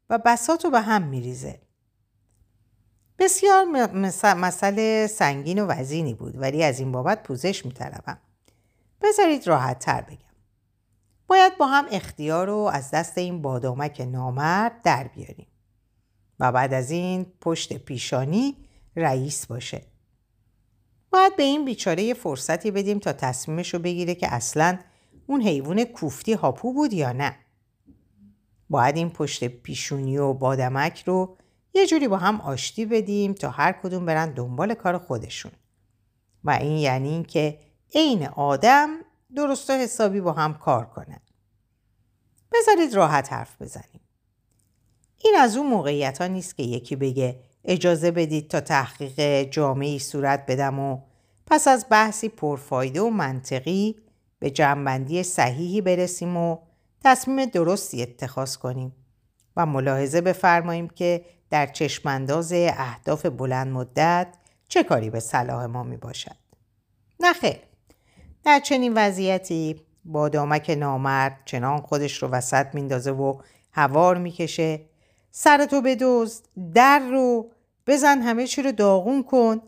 و 0.10 0.18
بساتو 0.18 0.70
به 0.70 0.82
هم 0.82 1.04
میریزه. 1.04 1.62
بسیار 3.20 3.66
مسئله 4.34 5.08
سنگین 5.08 5.60
و 5.60 5.66
وزینی 5.66 6.14
بود 6.14 6.42
ولی 6.42 6.64
از 6.64 6.80
این 6.80 6.92
بابت 6.92 7.24
پوزش 7.24 7.66
میطلبم. 7.66 8.18
بذارید 9.02 9.48
راحت 9.48 9.80
تر 9.80 10.02
بگم. 10.02 10.18
باید 11.28 11.58
با 11.58 11.68
هم 11.68 11.86
اختیار 11.92 12.48
رو 12.48 12.58
از 12.74 12.92
دست 12.92 13.18
این 13.18 13.42
بادامک 13.42 14.02
نامرد 14.12 14.82
در 14.82 15.08
بیاریم. 15.08 15.48
و 16.40 16.52
بعد 16.52 16.74
از 16.74 16.92
این 16.92 17.26
پشت 17.42 17.78
پیشانی 17.78 18.56
رئیس 18.96 19.46
باشه. 19.46 19.82
باید 21.10 21.36
به 21.36 21.44
این 21.44 21.66
بیچاره 21.66 22.14
فرصتی 22.14 22.72
بدیم 22.72 23.00
تا 23.00 23.14
تصمیمش 23.14 23.74
رو 23.74 23.80
بگیره 23.80 24.16
که 24.16 24.34
اصلا 24.34 24.80
اون 25.28 25.42
حیوان 25.42 25.84
کوفتی 25.84 26.34
هاپو 26.34 26.74
بود 26.74 26.94
یا 26.94 27.12
نه. 27.12 27.36
باید 28.70 28.98
این 28.98 29.10
پشت 29.10 29.48
پیشونی 29.48 30.18
و 30.18 30.34
بادمک 30.34 31.04
رو 31.06 31.38
یه 31.74 31.88
جوری 31.88 32.08
با 32.08 32.18
هم 32.18 32.42
آشتی 32.42 32.86
بدیم 32.86 33.34
تا 33.34 33.50
هر 33.50 33.72
کدوم 33.72 34.06
برن 34.06 34.34
دنبال 34.34 34.74
کار 34.74 34.98
خودشون. 34.98 35.52
و 36.44 36.52
این 36.52 36.78
یعنی 36.78 37.10
اینکه 37.10 37.60
عین 37.96 38.28
آدم 38.28 38.90
درست 39.36 39.70
و 39.70 39.74
حسابی 39.74 40.22
با 40.22 40.34
هم 40.34 40.54
کار 40.54 40.86
کنن. 40.86 41.20
بذارید 42.54 42.94
راحت 42.94 43.34
حرف 43.34 43.62
بزنیم. 43.62 44.07
این 45.24 45.36
از 45.40 45.58
اون 45.58 45.68
موقعیت 45.68 46.18
ها 46.22 46.28
نیست 46.28 46.58
که 46.58 46.64
یکی 46.64 46.96
بگه 46.96 47.40
اجازه 47.66 48.12
بدید 48.12 48.48
تا 48.48 48.60
تحقیق 48.60 49.44
جامعی 49.44 50.00
صورت 50.00 50.46
بدم 50.46 50.80
و 50.80 51.02
پس 51.46 51.68
از 51.68 51.86
بحثی 51.90 52.30
پرفایده 52.30 53.02
و 53.02 53.10
منطقی 53.10 53.96
به 54.40 54.50
جنبندی 54.50 55.24
صحیحی 55.24 55.82
برسیم 55.82 56.38
و 56.38 56.58
تصمیم 57.04 57.46
درستی 57.46 58.02
اتخاذ 58.02 58.56
کنیم 58.56 58.96
و 59.58 59.66
ملاحظه 59.66 60.22
بفرماییم 60.22 60.88
که 60.88 61.26
در 61.50 61.66
چشمانداز 61.66 62.54
اهداف 62.54 63.26
بلند 63.26 63.68
مدت 63.68 64.28
چه 64.68 64.84
کاری 64.84 65.10
به 65.10 65.20
صلاح 65.20 65.66
ما 65.66 65.84
می 65.84 65.98
باشد. 65.98 66.36
نخیر 67.20 67.58
در 68.44 68.60
چنین 68.60 68.94
وضعیتی 68.94 69.82
با 70.06 70.30
دامک 70.30 70.70
نامرد 70.70 71.40
چنان 71.46 71.82
خودش 71.82 72.24
رو 72.24 72.28
وسط 72.28 72.68
میندازه 72.74 73.12
و 73.12 73.42
هوار 73.72 74.18
می‌کشه 74.18 74.80
سرتو 75.40 75.82
بدزد 75.82 76.44
در 76.74 77.00
رو 77.00 77.52
بزن 77.88 78.22
همه 78.22 78.48
چی 78.48 78.62
رو 78.62 78.72
داغون 78.72 79.24
کن 79.24 79.62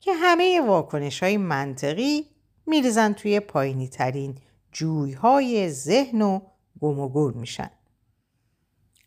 که 0.00 0.14
همه 0.14 0.60
واکنش 0.60 1.22
های 1.22 1.36
منطقی 1.36 2.26
میریزن 2.66 3.12
توی 3.12 3.40
پایینی 3.40 3.88
ترین 3.88 4.38
جوی 4.72 5.12
های 5.12 5.70
ذهن 5.70 6.22
و 6.22 6.40
گم 6.80 6.98
و 6.98 7.08
گور 7.08 7.32
میشن. 7.32 7.70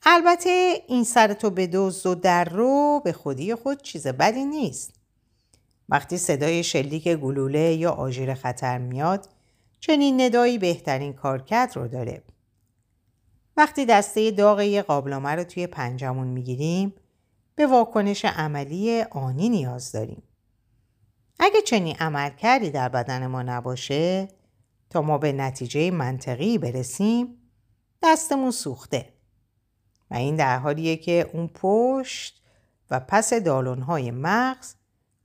البته 0.03 0.73
این 0.87 1.03
سرتو 1.03 1.49
بدزد 1.49 2.05
و 2.05 2.15
در 2.15 2.45
رو 2.45 3.01
به 3.03 3.11
خودی 3.13 3.55
خود 3.55 3.81
چیز 3.81 4.07
بدی 4.07 4.45
نیست. 4.45 4.93
وقتی 5.89 6.17
صدای 6.17 6.63
شلیک 6.63 7.07
گلوله 7.07 7.73
یا 7.73 7.91
آژیر 7.91 8.33
خطر 8.33 8.77
میاد 8.77 9.29
چنین 9.79 10.21
ندایی 10.21 10.57
بهترین 10.57 11.13
کارکرد 11.13 11.75
رو 11.75 11.87
داره. 11.87 12.23
وقتی 13.61 13.85
دسته 13.85 14.31
داغ 14.31 14.61
یه 14.61 14.81
قابلمه 14.81 15.29
رو 15.29 15.43
توی 15.43 15.67
پنجمون 15.67 16.27
می‌گیریم 16.27 16.93
به 17.55 17.67
واکنش 17.67 18.25
عملی 18.25 19.01
آنی 19.01 19.49
نیاز 19.49 19.91
داریم. 19.91 20.23
اگه 21.39 21.61
چنین 21.61 21.95
عمل 21.95 22.29
کردی 22.29 22.69
در 22.69 22.89
بدن 22.89 23.27
ما 23.27 23.41
نباشه 23.41 24.27
تا 24.89 25.01
ما 25.01 25.17
به 25.17 25.31
نتیجه 25.31 25.91
منطقی 25.91 26.57
برسیم 26.57 27.37
دستمون 28.03 28.51
سوخته 28.51 29.13
و 30.11 30.15
این 30.15 30.35
در 30.35 30.57
حالیه 30.57 30.97
که 30.97 31.29
اون 31.33 31.47
پشت 31.47 32.43
و 32.91 32.99
پس 32.99 33.33
دالونهای 33.33 34.11
مغز 34.11 34.75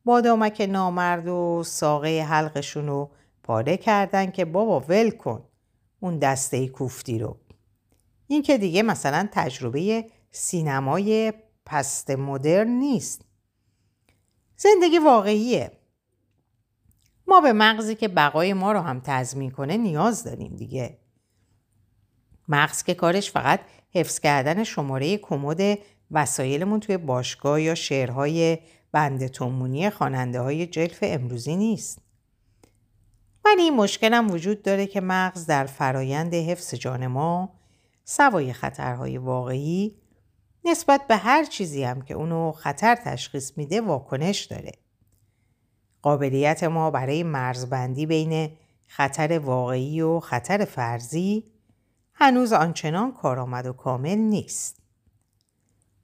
بادامک 0.04 0.66
نامرد 0.70 1.28
و 1.28 1.62
ساقه 1.66 2.26
حلقشون 2.28 2.86
رو 2.86 3.10
پاره 3.42 3.76
کردن 3.76 4.30
که 4.30 4.44
بابا 4.44 4.80
ول 4.80 5.10
کن 5.10 5.44
اون 6.00 6.18
دسته 6.18 6.68
کوفتی 6.68 7.18
رو 7.18 7.36
این 8.26 8.42
که 8.42 8.58
دیگه 8.58 8.82
مثلا 8.82 9.28
تجربه 9.32 10.04
سینمای 10.30 11.32
پست 11.66 12.10
مدرن 12.10 12.68
نیست. 12.68 13.22
زندگی 14.56 14.98
واقعیه. 14.98 15.72
ما 17.26 17.40
به 17.40 17.52
مغزی 17.52 17.94
که 17.94 18.08
بقای 18.08 18.52
ما 18.52 18.72
رو 18.72 18.80
هم 18.80 19.00
تضمین 19.04 19.50
کنه 19.50 19.76
نیاز 19.76 20.24
داریم 20.24 20.56
دیگه. 20.56 20.98
مغز 22.48 22.82
که 22.82 22.94
کارش 22.94 23.30
فقط 23.30 23.60
حفظ 23.90 24.20
کردن 24.20 24.64
شماره 24.64 25.16
کمد 25.16 25.78
وسایلمون 26.10 26.80
توی 26.80 26.96
باشگاه 26.96 27.62
یا 27.62 27.74
شعرهای 27.74 28.58
بند 28.92 29.26
تومونی 29.26 29.90
خواننده 29.90 30.40
های 30.40 30.66
جلف 30.66 30.98
امروزی 31.02 31.56
نیست. 31.56 31.98
ولی 33.44 33.62
این 33.62 33.76
مشکلم 33.76 34.30
وجود 34.30 34.62
داره 34.62 34.86
که 34.86 35.00
مغز 35.00 35.46
در 35.46 35.66
فرایند 35.66 36.34
حفظ 36.34 36.74
جان 36.74 37.06
ما 37.06 37.55
سوای 38.08 38.52
خطرهای 38.52 39.18
واقعی 39.18 39.96
نسبت 40.64 41.06
به 41.06 41.16
هر 41.16 41.44
چیزی 41.44 41.84
هم 41.84 42.02
که 42.02 42.14
اونو 42.14 42.52
خطر 42.52 42.94
تشخیص 42.94 43.52
میده 43.56 43.80
واکنش 43.80 44.44
داره. 44.44 44.72
قابلیت 46.02 46.64
ما 46.64 46.90
برای 46.90 47.22
مرزبندی 47.22 48.06
بین 48.06 48.56
خطر 48.86 49.38
واقعی 49.38 50.00
و 50.00 50.20
خطر 50.20 50.64
فرضی 50.64 51.44
هنوز 52.14 52.52
آنچنان 52.52 53.12
کارآمد 53.12 53.66
و 53.66 53.72
کامل 53.72 54.18
نیست. 54.18 54.82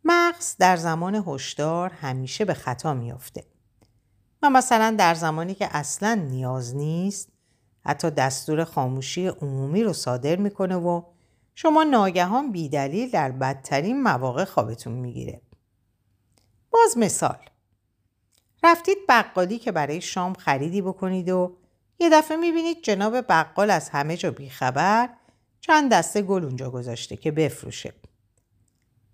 مغز 0.05 0.57
در 0.59 0.77
زمان 0.77 1.25
هشدار 1.27 1.91
همیشه 1.91 2.45
به 2.45 2.55
خطا 2.55 2.95
میافته 2.95 3.45
و 4.43 4.51
مثلا 4.51 4.95
در 4.99 5.15
زمانی 5.15 5.55
که 5.55 5.77
اصلا 5.77 6.15
نیاز 6.15 6.77
نیست 6.77 7.29
حتی 7.85 8.11
دستور 8.11 8.65
خاموشی 8.65 9.27
عمومی 9.27 9.85
رو 9.85 9.93
صادر 9.93 10.37
می‌کنه 10.37 10.77
و 10.77 11.12
شما 11.55 11.85
ناگهان 11.85 12.53
بیدلیل 12.53 13.11
در 13.11 13.33
بدترین 13.33 14.03
مواقع 14.03 14.45
خوابتون 14.45 14.93
می‌گیره. 14.93 15.41
باز 16.71 16.99
مثال 16.99 17.39
رفتید 18.63 18.99
بقالی 19.09 19.59
که 19.59 19.73
برای 19.73 20.01
شام 20.01 20.35
خریدی 20.35 20.83
بکنید 20.83 21.31
و 21.31 21.57
یه 21.99 22.11
دفعه 22.11 22.37
می‌بینید 22.37 22.83
جناب 22.83 23.21
بقال 23.21 23.71
از 23.71 23.89
همه 23.89 24.17
جا 24.17 24.31
بیخبر 24.31 25.09
چند 25.61 25.93
دسته 25.93 26.23
گل 26.23 26.45
اونجا 26.45 26.71
گذاشته 26.71 27.17
که 27.17 27.31
بفروشه. 27.31 27.95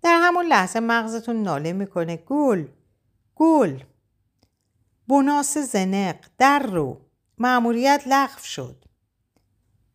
در 0.01 0.19
همون 0.23 0.45
لحظه 0.45 0.79
مغزتون 0.79 1.43
ناله 1.43 1.73
می‌کنه 1.73 2.17
گل 2.17 2.67
گل 3.35 3.79
بناس 5.07 5.57
زنق 5.57 6.15
در 6.37 6.59
رو 6.59 7.01
معمولیت 7.37 8.03
لغو 8.07 8.39
شد 8.43 8.85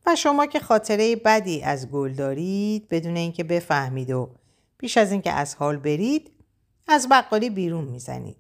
و 0.07 0.17
شما 0.17 0.47
که 0.47 0.61
خاطره 0.61 1.17
بدی 1.17 1.63
از 1.63 1.91
گل 1.91 2.13
دارید 2.13 2.89
بدون 2.89 3.17
اینکه 3.17 3.45
بفهمید 3.45 4.11
و 4.11 4.31
پیش 4.79 4.97
از 4.97 5.13
اینکه 5.13 5.33
از 5.33 5.55
حال 5.55 5.77
برید 5.77 6.31
از 6.89 7.09
بقالی 7.09 7.51
بیرون 7.51 7.85
می‌زنید 7.85 8.37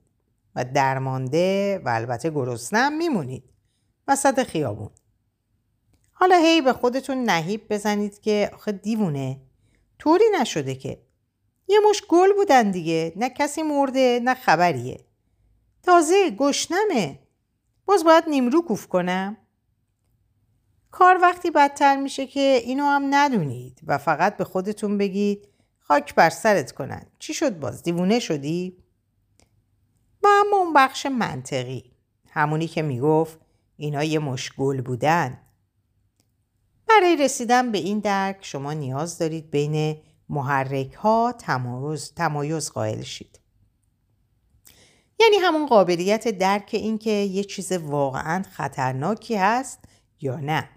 و 0.56 0.64
درمانده 0.64 1.78
و 1.84 1.88
البته 1.88 2.30
گرسنم 2.30 2.96
میمونید. 2.96 3.44
وسط 4.08 4.42
خیابون. 4.42 4.90
حالا 6.12 6.36
هی 6.36 6.60
به 6.60 6.72
خودتون 6.72 7.24
نهیب 7.24 7.66
بزنید 7.70 8.20
که 8.20 8.50
آخه 8.54 8.72
دیوونه. 8.72 9.40
طوری 9.98 10.24
نشده 10.40 10.74
که. 10.74 11.02
یه 11.68 11.78
مش 11.90 12.02
گل 12.08 12.32
بودن 12.32 12.70
دیگه 12.70 13.12
نه 13.16 13.30
کسی 13.30 13.62
مرده 13.62 14.20
نه 14.24 14.34
خبریه. 14.34 15.00
تازه 15.82 16.30
گشنمه. 16.30 17.18
باز 17.86 18.04
باید 18.04 18.24
نیمرو 18.28 18.62
کوف 18.62 18.86
کنم. 18.86 19.36
کار 20.94 21.18
وقتی 21.22 21.50
بدتر 21.50 21.96
میشه 21.96 22.26
که 22.26 22.60
اینو 22.64 22.84
هم 22.84 23.06
ندونید 23.10 23.80
و 23.86 23.98
فقط 23.98 24.36
به 24.36 24.44
خودتون 24.44 24.98
بگید 24.98 25.48
خاک 25.78 26.14
بر 26.14 26.30
سرت 26.30 26.72
کنن. 26.72 27.06
چی 27.18 27.34
شد 27.34 27.58
باز؟ 27.58 27.82
دیوونه 27.82 28.18
شدی؟ 28.18 28.76
و 30.22 30.26
اما 30.26 30.56
اون 30.56 30.72
بخش 30.72 31.06
منطقی. 31.06 31.92
همونی 32.28 32.66
که 32.68 32.82
می‌گفت 32.82 33.38
اینا 33.76 34.04
یه 34.04 34.18
مشگل 34.18 34.80
بودن. 34.80 35.40
برای 36.88 37.16
رسیدن 37.16 37.72
به 37.72 37.78
این 37.78 37.98
درک 37.98 38.38
شما 38.40 38.72
نیاز 38.72 39.18
دارید 39.18 39.50
بین 39.50 39.96
محرک 40.28 40.92
ها 40.92 41.34
تمایز, 41.38 42.12
تمایز 42.14 42.70
قائل 42.70 43.02
شید. 43.02 43.40
یعنی 45.20 45.36
همون 45.36 45.66
قابلیت 45.66 46.28
درک 46.28 46.70
این 46.72 46.98
که 46.98 47.10
یه 47.10 47.44
چیز 47.44 47.72
واقعا 47.72 48.42
خطرناکی 48.42 49.36
هست 49.36 49.78
یا 50.20 50.36
نه. 50.36 50.68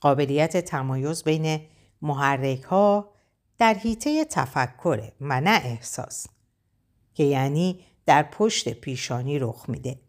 قابلیت 0.00 0.56
تمایز 0.56 1.24
بین 1.24 1.60
محرک 2.02 2.62
ها 2.62 3.10
در 3.58 3.74
حیطه 3.74 4.24
تفکره 4.24 5.12
و 5.20 5.40
نه 5.40 5.60
احساس 5.64 6.26
که 7.14 7.24
یعنی 7.24 7.80
در 8.06 8.22
پشت 8.22 8.68
پیشانی 8.68 9.38
رخ 9.38 9.64
میده 9.68 10.00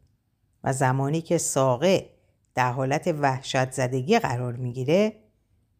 و 0.63 0.73
زمانی 0.73 1.21
که 1.21 1.37
ساقه 1.37 2.09
در 2.55 2.71
حالت 2.71 3.07
وحشت 3.07 3.71
زدگی 3.71 4.19
قرار 4.19 4.53
می‌گیره 4.53 5.13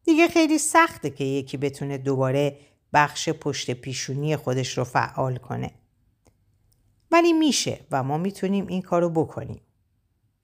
دیگه 0.04 0.28
خیلی 0.28 0.58
سخته 0.58 1.10
که 1.10 1.24
یکی 1.24 1.56
بتونه 1.56 1.98
دوباره 1.98 2.58
بخش 2.92 3.28
پشت 3.28 3.70
پیشونی 3.70 4.36
خودش 4.36 4.78
رو 4.78 4.84
فعال 4.84 5.36
کنه. 5.36 5.70
ولی 7.10 7.32
میشه 7.32 7.80
و 7.90 8.02
ما 8.02 8.18
می‌تونیم 8.18 8.66
این 8.66 8.82
کارو 8.82 9.10
بکنیم. 9.10 9.60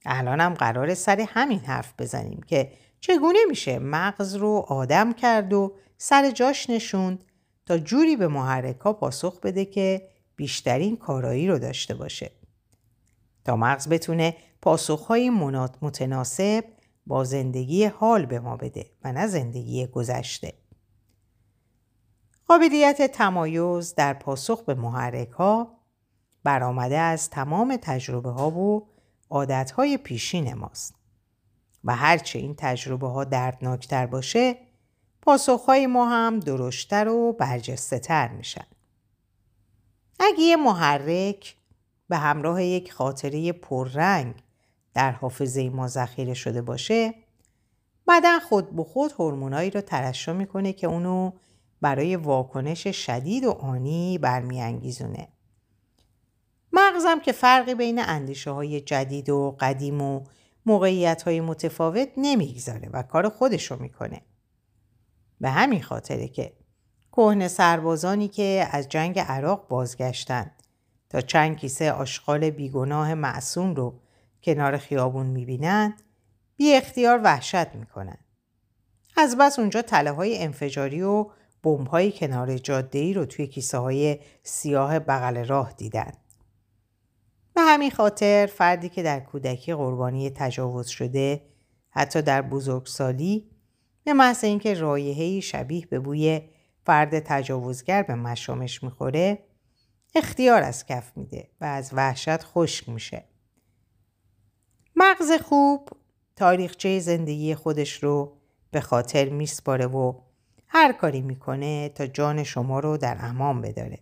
الان 0.05 0.41
هم 0.41 0.55
قرار 0.55 0.95
سر 0.95 1.27
همین 1.29 1.59
حرف 1.59 1.95
بزنیم 1.99 2.41
که 2.43 2.73
چگونه 3.01 3.39
میشه 3.49 3.79
مغز 3.79 4.35
رو 4.35 4.65
آدم 4.69 5.13
کرد 5.13 5.53
و 5.53 5.75
سر 5.97 6.31
جاش 6.31 6.71
نشوند 6.71 7.25
تا 7.67 7.79
جوری 7.79 8.17
به 8.17 8.29
محرکا 8.29 8.93
پاسخ 8.93 9.41
بده 9.41 9.65
که 9.65 10.09
بیشترین 10.37 10.97
کارایی 10.97 11.49
رو 11.49 11.59
داشته 11.59 11.95
باشه. 11.95 12.31
تا 13.45 13.57
مغز 13.57 13.89
بتونه 13.89 14.37
پاسخهای 14.63 15.31
متناسب 15.83 16.65
با 17.07 17.25
زندگی 17.25 17.85
حال 17.85 18.27
به 18.27 18.41
ما 18.41 18.57
بده 18.57 18.91
و 19.05 19.13
نه 19.13 19.27
زندگی 19.27 19.87
گذشته. 19.87 20.53
قابلیت 22.47 23.03
تمایز 23.13 23.95
در 23.95 24.15
پاسخ 24.15 24.65
به 24.65 24.75
محرک 24.75 25.31
ها 25.31 25.79
برآمده 26.45 26.99
از 26.99 27.31
تمام 27.31 27.79
تجربه 27.83 28.31
ها 28.31 28.51
و 28.51 28.89
عادت 29.31 29.71
های 29.71 29.97
پیشین 29.97 30.55
ماست 30.55 30.98
و 31.85 31.97
هرچه 31.97 32.39
این 32.39 32.55
تجربه 32.59 33.09
ها 33.09 33.25
دردناکتر 33.25 34.07
باشه 34.07 34.57
پاسخ 35.23 35.65
های 35.65 35.87
ما 35.87 36.09
هم 36.09 36.41
درشتر 36.41 37.09
و 37.09 37.33
برجسته 37.33 37.99
تر 37.99 38.29
میشن. 38.29 38.67
اگه 40.21 40.41
یه 40.41 40.57
محرک 40.57 41.57
به 42.09 42.17
همراه 42.17 42.65
یک 42.65 42.93
خاطره 42.93 43.53
پررنگ 43.53 44.35
در 44.95 45.13
حافظه 45.13 45.71
ما 45.71 45.89
ذخیره 45.89 46.35
شده 46.35 46.63
باشه 46.63 47.15
بدن 48.09 48.39
خود 48.39 48.77
به 48.77 48.85
خود 48.85 49.13
هورمونایی 49.13 49.71
رو 49.71 49.81
ترشح 49.81 50.33
می‌کنه 50.33 50.73
که 50.73 50.87
اونو 50.87 51.33
برای 51.81 52.17
واکنش 52.17 52.89
شدید 52.89 53.45
و 53.45 53.51
آنی 53.51 54.19
برمیانگیزونه 54.19 55.29
مغزم 56.73 57.21
که 57.21 57.33
فرقی 57.33 57.75
بین 57.75 57.99
اندیشه 57.99 58.51
های 58.51 58.81
جدید 58.81 59.31
و 59.31 59.57
قدیم 59.61 60.03
و 60.03 60.21
موقعیت 60.69 61.23
های 61.23 61.41
متفاوت 61.41 62.09
نمی‌گذاره 62.17 62.89
و 62.93 63.03
کار 63.03 63.29
خودش 63.29 63.71
رو 63.71 63.83
می‌کنه. 63.83 64.23
به 65.41 65.51
همین 65.51 65.83
خاطره 65.83 66.29
که 66.29 66.53
کهنه 67.13 67.49
سربازانی 67.49 68.29
که 68.29 68.69
از 68.71 68.89
جنگ 68.89 69.19
عراق 69.19 69.69
بازگشتند 69.69 70.63
تا 71.11 71.21
چند 71.21 71.57
کیسه 71.57 71.93
آشغال 71.93 72.51
بیگناه 72.51 73.15
معصوم 73.15 73.75
رو 73.75 74.01
کنار 74.43 74.77
خیابون 74.77 75.27
می‌بینند 75.27 76.03
بی 76.57 76.75
اختیار 76.75 77.21
وحشت 77.25 77.75
می‌کنن. 77.75 78.19
از 79.17 79.37
بس 79.37 79.59
اونجا 79.59 79.83
تله 79.83 80.11
های 80.11 80.43
انفجاری 80.43 81.03
و 81.03 81.27
بمب 81.63 81.87
های 81.87 82.13
کنار 82.13 82.59
جاده 82.59 82.99
ای 82.99 83.15
رو 83.15 83.25
توی 83.27 83.47
کیسه 83.47 83.79
های 83.79 84.19
سیاه 84.43 84.99
بغل 84.99 85.45
راه 85.45 85.73
دیدن. 85.73 86.13
به 87.59 87.65
همین 87.65 87.91
خاطر 87.91 88.47
فردی 88.47 88.89
که 88.89 89.03
در 89.03 89.21
کودکی 89.21 89.75
قربانی 89.75 90.31
تجاوز 90.31 90.87
شده 90.87 91.43
حتی 91.91 92.23
در 92.23 92.43
بزرگسالی 92.43 93.51
به 94.05 94.13
محض 94.13 94.45
اینکه 94.45 94.75
رایحه‌ای 94.75 95.43
شبیه 95.43 95.87
به 95.87 95.99
بوی 95.99 96.41
فرد 96.87 97.19
تجاوزگر 97.19 98.03
به 98.03 98.15
مشامش 98.15 98.83
می‌خوره 98.83 99.39
اختیار 100.15 100.63
از 100.63 100.87
کف 100.87 101.17
میده 101.17 101.49
و 101.61 101.65
از 101.65 101.91
وحشت 101.93 102.43
خشک 102.43 102.89
میشه. 102.89 103.25
مغز 104.97 105.33
خوب 105.33 105.89
تاریخچه 106.37 106.99
زندگی 106.99 107.55
خودش 107.55 108.03
رو 108.03 108.37
به 108.71 108.81
خاطر 108.81 109.29
میسپاره 109.29 109.87
و 109.87 110.13
هر 110.69 110.93
کاری 110.93 111.23
می‌کنه 111.23 111.89
تا 111.89 112.07
جان 112.07 112.45
شما 112.45 112.81
رو 112.81 112.97
در 112.97 113.17
امان 113.21 113.61
بداره. 113.61 113.99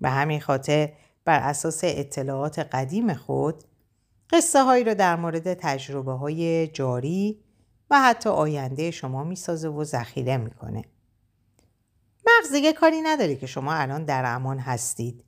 به 0.00 0.10
همین 0.10 0.40
خاطر 0.40 0.92
بر 1.24 1.40
اساس 1.40 1.80
اطلاعات 1.84 2.58
قدیم 2.58 3.14
خود 3.14 3.64
قصه 4.30 4.62
هایی 4.62 4.84
رو 4.84 4.94
در 4.94 5.16
مورد 5.16 5.54
تجربه 5.54 6.12
های 6.12 6.66
جاری 6.66 7.44
و 7.90 8.00
حتی 8.00 8.28
آینده 8.28 8.90
شما 8.90 9.24
می‌سازه 9.24 9.68
و 9.68 9.84
ذخیره 9.84 10.36
می‌کنه. 10.36 10.84
مغز 12.26 12.52
دیگه 12.52 12.72
کاری 12.72 13.00
نداره 13.00 13.36
که 13.36 13.46
شما 13.46 13.74
الان 13.74 14.04
در 14.04 14.24
امان 14.26 14.58
هستید 14.58 15.24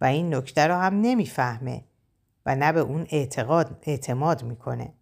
و 0.00 0.04
این 0.04 0.34
نکته 0.34 0.66
رو 0.66 0.74
هم 0.74 1.00
نمی‌فهمه 1.00 1.84
و 2.46 2.56
نه 2.56 2.72
به 2.72 2.80
اون 2.80 3.06
اعتقاد 3.10 3.78
اعتماد 3.82 4.42
می‌کنه. 4.42 4.94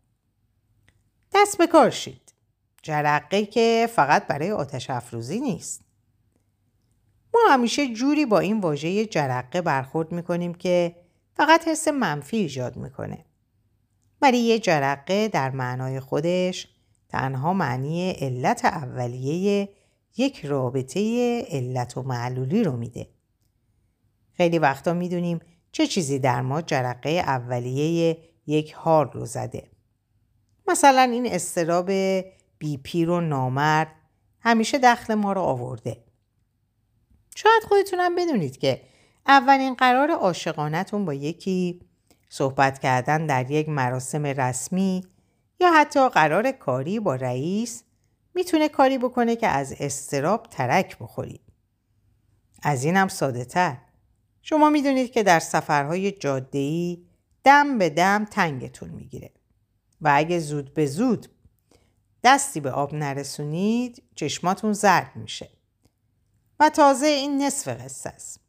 دست 1.35 1.59
به 1.59 1.67
کار 1.67 1.91
شید. 1.91 2.35
جرقه 2.83 3.47
که 3.47 3.89
فقط 3.95 4.27
برای 4.27 4.53
آتش 4.53 4.91
افروزی 4.91 5.41
نیست. 5.41 5.86
ما 7.37 7.53
همیشه 7.55 7.95
جوری 7.95 8.27
با 8.27 8.39
این 8.39 8.61
واژه 8.61 9.07
جرقه 9.07 9.63
برخورد 9.63 10.13
می‌کنیم 10.13 10.55
که 10.55 10.97
فقط 11.35 11.69
حس 11.69 11.89
منفی 11.89 12.37
ایجاد 12.37 12.77
می‌کنه. 12.77 13.25
ولی 14.23 14.39
یه 14.39 14.59
جرقه 14.59 15.29
در 15.29 15.51
معنای 15.51 16.01
خودش 16.01 16.69
تنها 17.09 17.53
معنی 17.53 18.11
علت 18.11 18.65
اولیه 18.65 19.69
یک 20.17 20.45
رابطه 20.45 21.41
علت 21.51 21.97
و 21.97 22.03
معلولی 22.03 22.63
رو 22.63 22.77
میده. 22.77 23.09
خیلی 24.33 24.59
وقتا 24.59 24.93
می‌دونیم 24.93 25.41
چه 25.73 25.87
چیزی 25.87 26.19
در 26.19 26.41
ما 26.41 26.63
جرقه 26.63 27.11
اولیه 27.11 28.19
یک 28.47 28.73
حال 28.73 29.11
رو 29.13 29.27
زده. 29.27 29.71
مثلا 30.69 31.03
این 31.03 31.27
استراب 31.27 31.91
بی 32.59 32.77
پیر 32.83 33.11
و 33.11 33.21
نامرد 33.21 33.93
همیشه 34.41 34.79
دخل 34.79 35.15
ما 35.15 35.33
رو 35.33 35.41
آورده. 35.41 36.06
شاید 37.37 37.63
خودتونم 37.69 38.15
بدونید 38.15 38.59
که 38.59 38.83
اولین 39.27 39.75
قرار 39.75 40.11
عاشقانتون 40.11 41.05
با 41.05 41.15
یکی 41.15 41.81
صحبت 42.29 42.79
کردن 42.79 43.27
در 43.27 43.51
یک 43.51 43.69
مراسم 43.69 44.27
رسمی 44.27 45.05
یا 45.61 45.73
حتی 45.73 46.09
قرار 46.09 46.51
کاری 46.51 47.01
با 47.01 47.15
رئیس 47.15 47.83
می‌تونه 48.35 48.69
کاری 48.69 48.99
بکنه 48.99 49.37
که 49.37 49.49
از 49.49 49.75
استراب 49.81 50.47
ترک 50.51 50.99
بخورید. 50.99 51.41
از 52.63 52.85
اینم 52.85 53.09
ساده 53.09 53.45
تر. 53.45 53.77
شما 54.43 54.71
می‌دونید 54.71 55.13
که 55.13 55.23
در 55.23 55.39
سفرهای 55.39 56.13
جادهی 56.13 57.07
دم 57.45 57.79
به 57.79 57.91
دم 57.91 58.25
تنگتون 58.25 58.91
می‌گیره 58.91 59.31
و 60.01 60.13
اگه 60.15 60.39
زود 60.39 60.75
به 60.75 60.87
زود 60.87 61.29
دستی 62.25 62.61
به 62.61 62.71
آب 62.71 62.95
نرسونید 62.95 64.03
چشماتون 64.15 64.73
زرد 64.73 65.13
میشه 65.15 65.56
و 66.61 66.71
تازه 66.71 67.07
این 67.07 67.43
نصف 67.43 67.69
قصه 67.69 68.11
است. 68.11 68.41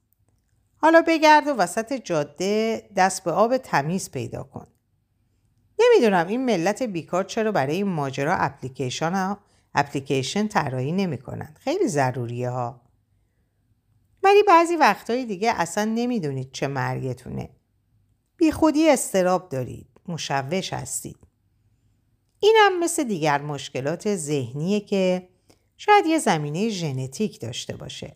حالا 0.78 1.04
بگرد 1.08 1.48
و 1.48 1.54
وسط 1.54 1.94
جاده 1.94 2.84
دست 2.96 3.24
به 3.24 3.32
آب 3.32 3.58
تمیز 3.58 4.12
پیدا 4.12 4.44
کن. 4.44 4.68
نمی‌دونم 5.80 6.28
این 6.28 6.46
ملت 6.46 6.84
بیکار 6.84 7.24
چرا 7.24 7.52
برای 7.52 7.76
این 7.76 7.88
ماجرا 7.88 8.36
اپلیکیشن 8.36 9.38
اپلیکیشن 9.76 10.48
طراحی 10.48 10.92
نمی‌کنن. 10.92 11.56
خیلی 11.60 11.88
ضروریه 11.88 12.50
ها. 12.50 12.82
ولی 14.24 14.44
بعضی 14.44 14.76
وقتهای 14.76 15.26
دیگه 15.26 15.54
اصلا 15.56 15.86
نمی‌دونید 15.86 16.52
چه 16.52 16.68
مرگتونه. 16.68 17.50
بی 18.38 18.52
خودی 18.52 18.90
استراب 18.90 19.50
دارید. 19.50 19.88
مشوش 20.08 20.74
هستید. 20.74 21.18
اینم 22.40 22.80
مثل 22.80 23.04
دیگر 23.04 23.42
مشکلات 23.42 24.16
ذهنیه 24.16 24.80
که 24.80 25.30
شاید 25.78 26.06
یه 26.06 26.20
زمینه 26.20 26.70
ژنتیک 26.70 27.40
داشته 27.40 27.78
باشه 27.78 28.16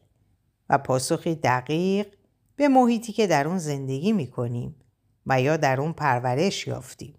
و 0.69 0.78
پاسخی 0.78 1.36
دقیق 1.36 2.08
به 2.56 2.67
محیطی 2.67 3.13
که 3.13 3.28
در 3.28 3.47
اون 3.47 3.58
زندگی 3.58 4.12
می‌کنیم 4.12 4.76
و 5.26 5.41
یا 5.41 5.58
در 5.58 5.82
اون 5.82 5.93
پرورش 5.93 6.67
یافتیم. 6.67 7.15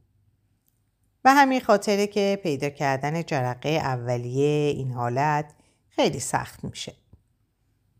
به 1.23 1.31
همین 1.31 1.61
خاطره 1.61 2.07
که 2.07 2.41
پیدا 2.43 2.69
کردن 2.69 3.23
جرقه 3.23 3.69
اولیه 3.69 4.71
این 4.71 4.91
حالت 4.91 5.55
خیلی 5.89 6.21
سخت 6.21 6.65
میشه. 6.65 6.95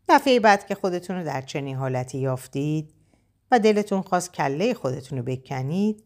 دفعه 0.09 0.39
بعد 0.39 0.67
که 0.67 0.75
خودتون 0.75 1.15
رو 1.15 1.25
در 1.25 1.41
چنین 1.41 1.75
حالتی 1.75 2.17
یافتید 2.17 2.93
و 3.51 3.59
دلتون 3.59 4.01
خواست 4.01 4.33
کله 4.33 4.73
خودتون 4.73 5.17
رو 5.17 5.23
بکنید 5.23 6.03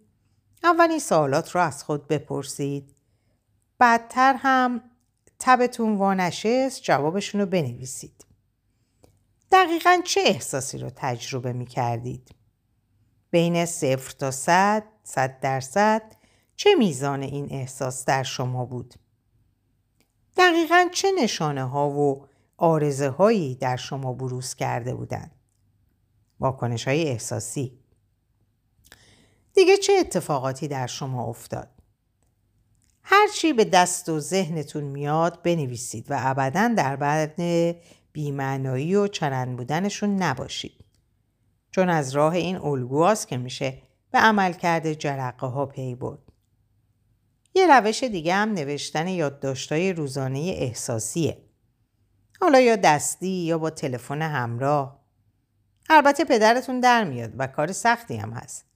اولین 0.63 0.99
سوالات 0.99 1.51
رو 1.51 1.61
از 1.61 1.83
خود 1.83 2.07
بپرسید 2.07 2.95
بعدتر 3.79 4.35
هم 4.39 4.81
تبتون 5.39 5.95
وانشست 5.95 6.83
جوابشون 6.83 7.41
رو 7.41 7.47
بنویسید 7.47 8.25
دقیقا 9.51 10.01
چه 10.05 10.21
احساسی 10.25 10.77
رو 10.77 10.89
تجربه 10.95 11.53
می 11.53 11.65
کردید؟ 11.65 12.35
بین 13.31 13.65
صفر 13.65 14.11
تا 14.11 14.31
صد، 14.31 14.83
صد 15.03 15.39
درصد 15.39 16.01
چه 16.55 16.75
میزان 16.75 17.21
این 17.21 17.47
احساس 17.51 18.05
در 18.05 18.23
شما 18.23 18.65
بود؟ 18.65 18.93
دقیقا 20.37 20.87
چه 20.93 21.07
نشانه 21.21 21.63
ها 21.63 21.89
و 21.89 22.27
آرزه 22.57 23.09
هایی 23.09 23.55
در 23.55 23.75
شما 23.75 24.13
بروز 24.13 24.55
کرده 24.55 24.95
بودند؟ 24.95 25.31
واکنش 26.39 26.87
های 26.87 27.07
احساسی 27.07 27.79
دیگه 29.53 29.77
چه 29.77 29.93
اتفاقاتی 29.99 30.67
در 30.67 30.87
شما 30.87 31.23
افتاد؟ 31.23 31.76
هرچی 33.09 33.53
به 33.53 33.65
دست 33.65 34.09
و 34.09 34.19
ذهنتون 34.19 34.83
میاد 34.83 35.43
بنویسید 35.43 36.11
و 36.11 36.15
ابدا 36.19 36.73
در 36.77 36.95
بعد 36.95 37.41
بیمعنایی 38.11 38.95
و 38.95 39.07
چرند 39.07 39.57
بودنشون 39.57 40.15
نباشید. 40.15 40.85
چون 41.71 41.89
از 41.89 42.15
راه 42.15 42.33
این 42.33 42.57
الگوهاست 42.57 43.27
که 43.27 43.37
میشه 43.37 43.81
به 44.11 44.19
عمل 44.19 44.53
کرده 44.53 44.95
جرقه 44.95 45.47
ها 45.47 45.65
پی 45.65 45.95
برد. 45.95 46.19
یه 47.53 47.67
روش 47.67 48.03
دیگه 48.03 48.33
هم 48.33 48.53
نوشتن 48.53 49.07
یادداشت‌های 49.07 49.93
روزانه 49.93 50.39
احساسیه. 50.39 51.37
حالا 52.41 52.59
یا 52.59 52.75
دستی 52.75 53.27
یا 53.27 53.57
با 53.57 53.69
تلفن 53.69 54.21
همراه. 54.21 54.99
البته 55.89 56.23
پدرتون 56.23 56.79
در 56.79 57.03
میاد 57.03 57.31
و 57.37 57.47
کار 57.47 57.71
سختی 57.71 58.15
هم 58.15 58.31
هست. 58.31 58.66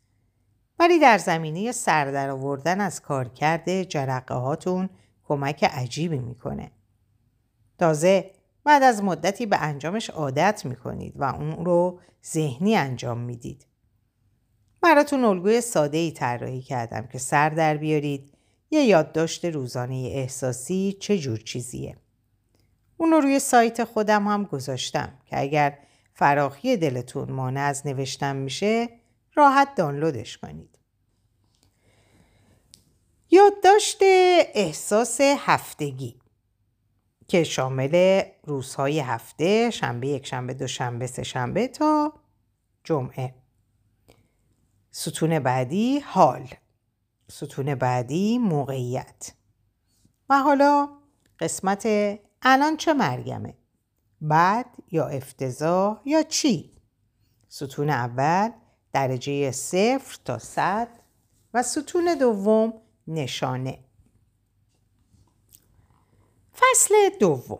ولی 0.82 1.00
در 1.00 1.17
زمینه 1.17 1.72
سر 1.72 2.30
آوردن 2.30 2.82
از 2.82 3.02
کار 3.02 3.28
کرده 3.28 3.86
جرقه 3.86 4.34
هاتون 4.34 4.89
کمک 5.24 5.63
عجیبی 5.63 6.20
می‌کنه. 6.20 6.72
تازه 7.80 8.32
بعد 8.63 8.84
از 8.84 9.04
مدتی 9.04 9.46
به 9.46 9.58
انجامش 9.62 10.10
عادت 10.10 10.65
می‌کنید 10.65 11.13
و 11.15 11.24
اون 11.24 11.65
رو 11.65 12.00
ذهنی 12.26 12.76
انجام 12.76 13.17
می‌دید. 13.17 13.65
براتون 14.82 15.24
الگوی 15.24 15.62
ساده 15.62 15.98
ای 15.98 16.12
طراحی 16.12 16.62
کردم 16.62 17.08
که 17.08 17.17
سر 17.17 17.50
در 17.50 17.78
بیارید 17.78 18.34
یه 18.72 18.84
یادداشت 18.84 19.46
روزانه 19.46 19.96
احساسی 19.96 20.98
چه 21.00 21.17
جور 21.17 21.38
چیزیه. 21.38 21.98
اون 22.98 23.12
رو 23.12 23.22
روی 23.22 23.39
سایت 23.39 23.84
خودم 23.84 24.28
هم 24.28 24.44
گذاشتم 24.44 25.13
که 25.26 25.39
اگر 25.39 25.78
فراخی 26.13 26.78
دلتون 26.78 27.32
مانع 27.32 27.62
از 27.62 27.88
نوشتن 27.88 28.36
میشه 28.36 29.01
راحت 29.36 29.76
دانلودش 29.76 30.38
کنید. 30.38 30.80
یادداشت 33.30 33.98
احساس 34.54 35.22
هفتگی 35.22 36.22
که 37.28 37.44
شامل 37.44 38.24
روزهای 38.44 39.00
هفته 39.00 39.70
شنبه 39.70 40.08
یک 40.08 40.26
شنبه 40.26 40.54
دو 40.54 40.67
شنبه 40.67 41.08
سه 41.08 41.24
شنبه 41.24 41.67
تا 41.67 42.13
جمعه. 42.84 43.36
ستون 44.91 45.39
بعدی 45.39 46.00
حال. 46.00 46.48
ستون 47.32 47.76
بعدی 47.76 48.38
موقعیت. 48.38 49.34
و 50.30 50.39
حالا 50.39 50.89
قسمت 51.39 51.88
الان 52.41 52.78
چه 52.78 52.94
مرگمه؟ 52.94 53.58
بعد 54.22 54.65
یا 54.91 55.08
افتضاح 55.08 56.02
یا 56.06 56.24
چی؟ 56.24 56.72
ستون 57.48 57.89
اول 57.89 58.52
درجه 58.93 59.51
صفر 59.51 60.17
تا 60.25 60.38
صد 60.38 60.88
و 61.54 61.63
ستون 61.63 62.17
دوم 62.19 62.73
نشانه 63.08 63.80
فصل 66.56 66.93
دوم 67.19 67.60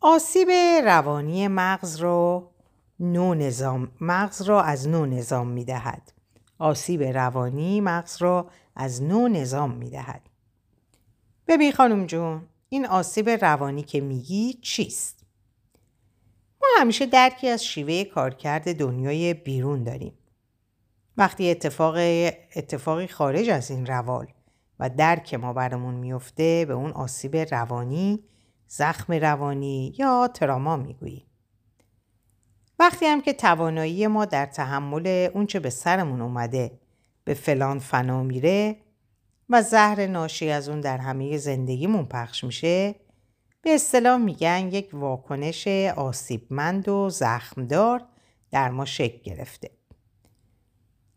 آسیب 0.00 0.50
روانی 0.84 1.48
مغز 1.48 1.96
را 1.96 2.50
نو 3.00 3.34
مغز 4.00 4.42
را 4.42 4.62
از 4.62 4.88
نو 4.88 5.06
نظام 5.06 5.48
می 5.48 5.64
دهد. 5.64 6.12
آسیب 6.58 7.02
روانی 7.02 7.80
مغز 7.80 8.22
را 8.22 8.50
از 8.76 9.02
نو 9.02 9.28
نظام 9.28 9.70
می 9.70 9.90
دهد. 9.90 10.22
ببین 11.48 11.72
خانم 11.72 12.06
جون 12.06 12.48
این 12.68 12.86
آسیب 12.86 13.28
روانی 13.28 13.82
که 13.82 14.00
میگی 14.00 14.52
چیست؟ 14.52 15.19
همیشه 16.78 17.06
درکی 17.06 17.48
از 17.48 17.64
شیوه 17.64 18.04
کارکرد 18.04 18.76
دنیای 18.76 19.34
بیرون 19.34 19.84
داریم. 19.84 20.12
وقتی 21.16 21.50
اتفاق 21.50 21.94
اتفاقی 22.56 23.06
خارج 23.06 23.48
از 23.48 23.70
این 23.70 23.86
روال 23.86 24.26
و 24.80 24.90
درک 24.90 25.34
ما 25.34 25.52
برامون 25.52 25.94
میفته 25.94 26.64
به 26.68 26.74
اون 26.74 26.90
آسیب 26.90 27.36
روانی، 27.36 28.24
زخم 28.66 29.12
روانی 29.12 29.94
یا 29.98 30.30
تراما 30.34 30.76
می‌گوییم. 30.76 31.26
وقتی 32.78 33.06
هم 33.06 33.20
که 33.20 33.32
توانایی 33.32 34.06
ما 34.06 34.24
در 34.24 34.46
تحمل 34.46 35.28
اونچه 35.34 35.60
به 35.60 35.70
سرمون 35.70 36.20
اومده 36.20 36.80
به 37.24 37.34
فلان 37.34 37.78
فنا 37.78 38.22
میره 38.22 38.76
و 39.48 39.62
زهر 39.62 40.06
ناشی 40.06 40.50
از 40.50 40.68
اون 40.68 40.80
در 40.80 40.98
همه 40.98 41.36
زندگیمون 41.36 42.04
پخش 42.04 42.44
میشه 42.44 42.94
به 43.62 43.74
اصطلاح 43.74 44.16
میگن 44.16 44.68
یک 44.72 44.90
واکنش 44.92 45.68
آسیبمند 45.96 46.88
و 46.88 47.10
زخمدار 47.10 48.06
در 48.50 48.70
ما 48.70 48.84
شکل 48.84 49.18
گرفته. 49.22 49.70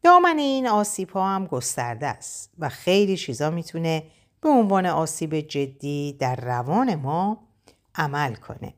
دامن 0.03 0.38
این 0.38 0.67
آسیب 0.67 1.10
ها 1.10 1.36
هم 1.36 1.45
گسترده 1.45 2.08
است 2.08 2.53
و 2.60 2.69
خیلی 2.69 3.17
چیزا 3.17 3.49
می‌تونه 3.49 4.03
به 4.41 4.49
عنوان 4.49 4.86
آسیب 4.86 5.39
جدی 5.39 6.13
در 6.19 6.36
روان 6.36 6.95
ما 6.95 7.47
عمل 7.95 8.36
کنه. 8.36 8.73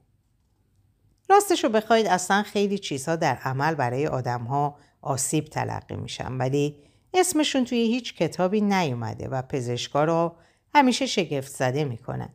راستش 1.29 1.63
رو 1.63 1.69
بخواید 1.69 2.07
اصلا 2.07 2.43
خیلی 2.43 2.77
چیزها 2.77 3.15
در 3.15 3.35
عمل 3.35 3.75
برای 3.75 4.07
آدم 4.07 4.43
ها 4.43 4.77
آسیب 5.01 5.45
تلقی 5.45 5.95
میشن 5.95 6.37
ولی 6.37 6.75
اسمشون 7.13 7.65
توی 7.65 7.77
هیچ 7.77 8.15
کتابی 8.15 8.61
نیومده 8.61 9.27
و 9.27 9.41
پزشکا 9.41 10.03
رو 10.03 10.35
همیشه 10.75 11.05
شگفت 11.05 11.51
زده 11.51 11.83
می‌کنن. 11.83 12.29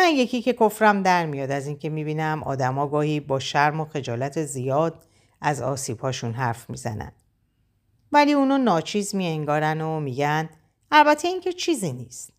من 0.00 0.10
یکی 0.10 0.42
که 0.42 0.52
کفرم 0.52 1.02
در 1.02 1.26
میاد 1.26 1.50
از 1.50 1.66
اینکه 1.66 1.88
می‌بینم 1.88 2.42
آدما 2.42 2.86
گاهی 2.86 3.20
با 3.20 3.38
شرم 3.38 3.80
و 3.80 3.84
خجالت 3.84 4.44
زیاد 4.44 5.04
از 5.40 5.62
آسیبهاشون 5.62 6.32
حرف 6.32 6.70
می‌زنن. 6.70 7.12
ولی 8.12 8.32
اونو 8.32 8.58
ناچیز 8.58 9.14
می 9.14 9.26
انگارن 9.26 9.80
و 9.80 10.00
میگن 10.00 10.48
البته 10.90 11.28
این 11.28 11.40
که 11.40 11.52
چیزی 11.52 11.92
نیست. 11.92 12.32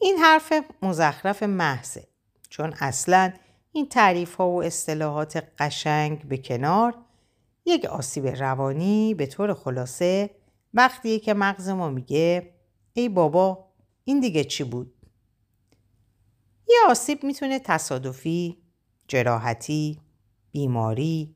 این 0.00 0.16
حرف 0.16 0.52
مزخرف 0.82 1.42
محضه 1.42 2.08
چون 2.48 2.74
اصلا 2.80 3.32
این 3.72 3.88
تعریف 3.88 4.34
ها 4.34 4.48
و 4.48 4.62
اصطلاحات 4.62 5.44
قشنگ 5.58 6.28
به 6.28 6.38
کنار 6.38 6.94
یک 7.66 7.84
آسیب 7.84 8.26
روانی 8.26 9.14
به 9.14 9.26
طور 9.26 9.54
خلاصه 9.54 10.30
وقتیه 10.74 11.18
که 11.18 11.34
مغز 11.34 11.68
ما 11.68 11.90
میگه 11.90 12.54
ای 12.92 13.08
بابا 13.08 13.64
این 14.04 14.20
دیگه 14.20 14.44
چی 14.44 14.64
بود؟ 14.64 14.94
یه 16.72 16.78
آسیب 16.88 17.24
می‌تونه 17.24 17.58
تصادفی، 17.58 18.58
جراحتی، 19.08 20.00
بیماری، 20.52 21.34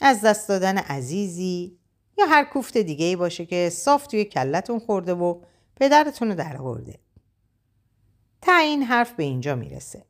از 0.00 0.20
دست 0.20 0.48
دادن 0.48 0.78
عزیزی 0.78 1.78
یا 2.18 2.26
هر 2.26 2.44
کوفت 2.44 2.78
دیگه 2.78 3.06
ای 3.06 3.16
باشه 3.16 3.46
که 3.46 3.70
صاف 3.72 4.06
توی 4.06 4.24
کلتون 4.24 4.78
خورده 4.78 5.14
و 5.14 5.40
پدرتون 5.76 6.28
رو 6.28 6.34
در 6.34 6.56
آورده. 6.56 6.98
تا 8.42 8.56
این 8.56 8.82
حرف 8.82 9.12
به 9.12 9.22
اینجا 9.22 9.54
می‌رسه. 9.54 10.06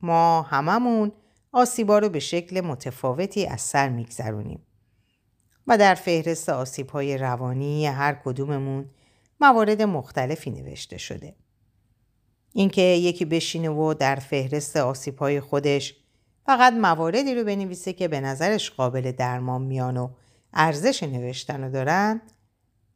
ما 0.00 0.42
هممون 0.42 1.12
آسیبا 1.52 1.98
رو 1.98 2.08
به 2.08 2.18
شکل 2.18 2.60
متفاوتی 2.60 3.46
از 3.46 3.60
سر 3.60 3.88
میگذرونیم. 3.88 4.66
و 5.66 5.78
در 5.78 5.94
فهرست 5.94 6.48
آسیب 6.48 6.90
های 6.90 7.18
روانی 7.18 7.86
هر 7.86 8.14
کدوممون 8.24 8.90
موارد 9.40 9.82
مختلفی 9.82 10.50
نوشته 10.50 10.98
شده. 10.98 11.36
اینکه 12.52 12.82
یکی 12.82 13.24
بشینه 13.24 13.70
و 13.70 13.94
در 13.94 14.16
فهرست 14.16 14.76
آسیب 14.76 15.18
های 15.18 15.40
خودش 15.40 15.96
فقط 16.46 16.72
مواردی 16.72 17.34
رو 17.34 17.44
بنویسه 17.44 17.92
که 17.92 18.08
به 18.08 18.20
نظرش 18.20 18.70
قابل 18.70 19.12
درمان 19.12 19.62
میان 19.62 19.96
و 19.96 20.08
ارزش 20.52 21.02
نوشتن 21.02 21.64
رو 21.64 21.70
دارن 21.70 22.20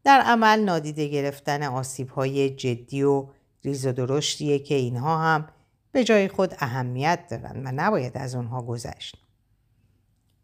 در 0.05 0.21
عمل 0.21 0.61
نادیده 0.61 1.09
گرفتن 1.09 1.63
آسیب 1.63 2.09
های 2.09 2.51
جدی 2.51 3.03
و 3.03 3.27
ریز 3.65 3.87
و 3.87 3.93
درشتیه 3.93 4.59
که 4.59 4.75
اینها 4.75 5.19
هم 5.19 5.49
به 5.93 6.05
جای 6.05 6.29
خود 6.29 6.55
اهمیت 6.59 7.27
دارن 7.31 7.67
و 7.67 7.73
نباید 7.75 8.19
از 8.19 8.35
اونها 8.35 8.63
گذشت. 8.63 9.17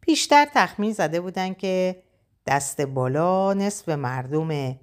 پیشتر 0.01 0.47
تخمین 0.55 0.93
زده 0.93 1.21
بودن 1.21 1.55
که 1.55 2.03
دست 2.47 2.81
بالا 2.81 3.55
نصف 3.55 3.89
مردم 3.89 4.79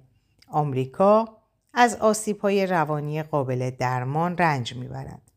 آمریکا 0.48 1.37
از 1.74 1.96
آسیب 1.96 2.40
های 2.40 2.66
روانی 2.66 3.22
قابل 3.22 3.70
درمان 3.70 4.36
رنج 4.36 4.76
می‌برند. 4.76 5.30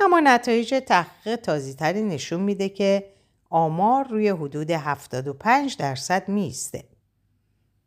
اما 0.00 0.20
نتایج 0.20 0.82
تحقیق 0.86 1.36
تازیتری 1.36 2.02
نشون 2.02 2.40
میده 2.40 2.68
که 2.68 3.12
آمار 3.50 4.08
روی 4.08 4.28
حدود 4.28 4.70
75 4.70 5.76
درصد 5.76 6.28
میسته. 6.28 6.84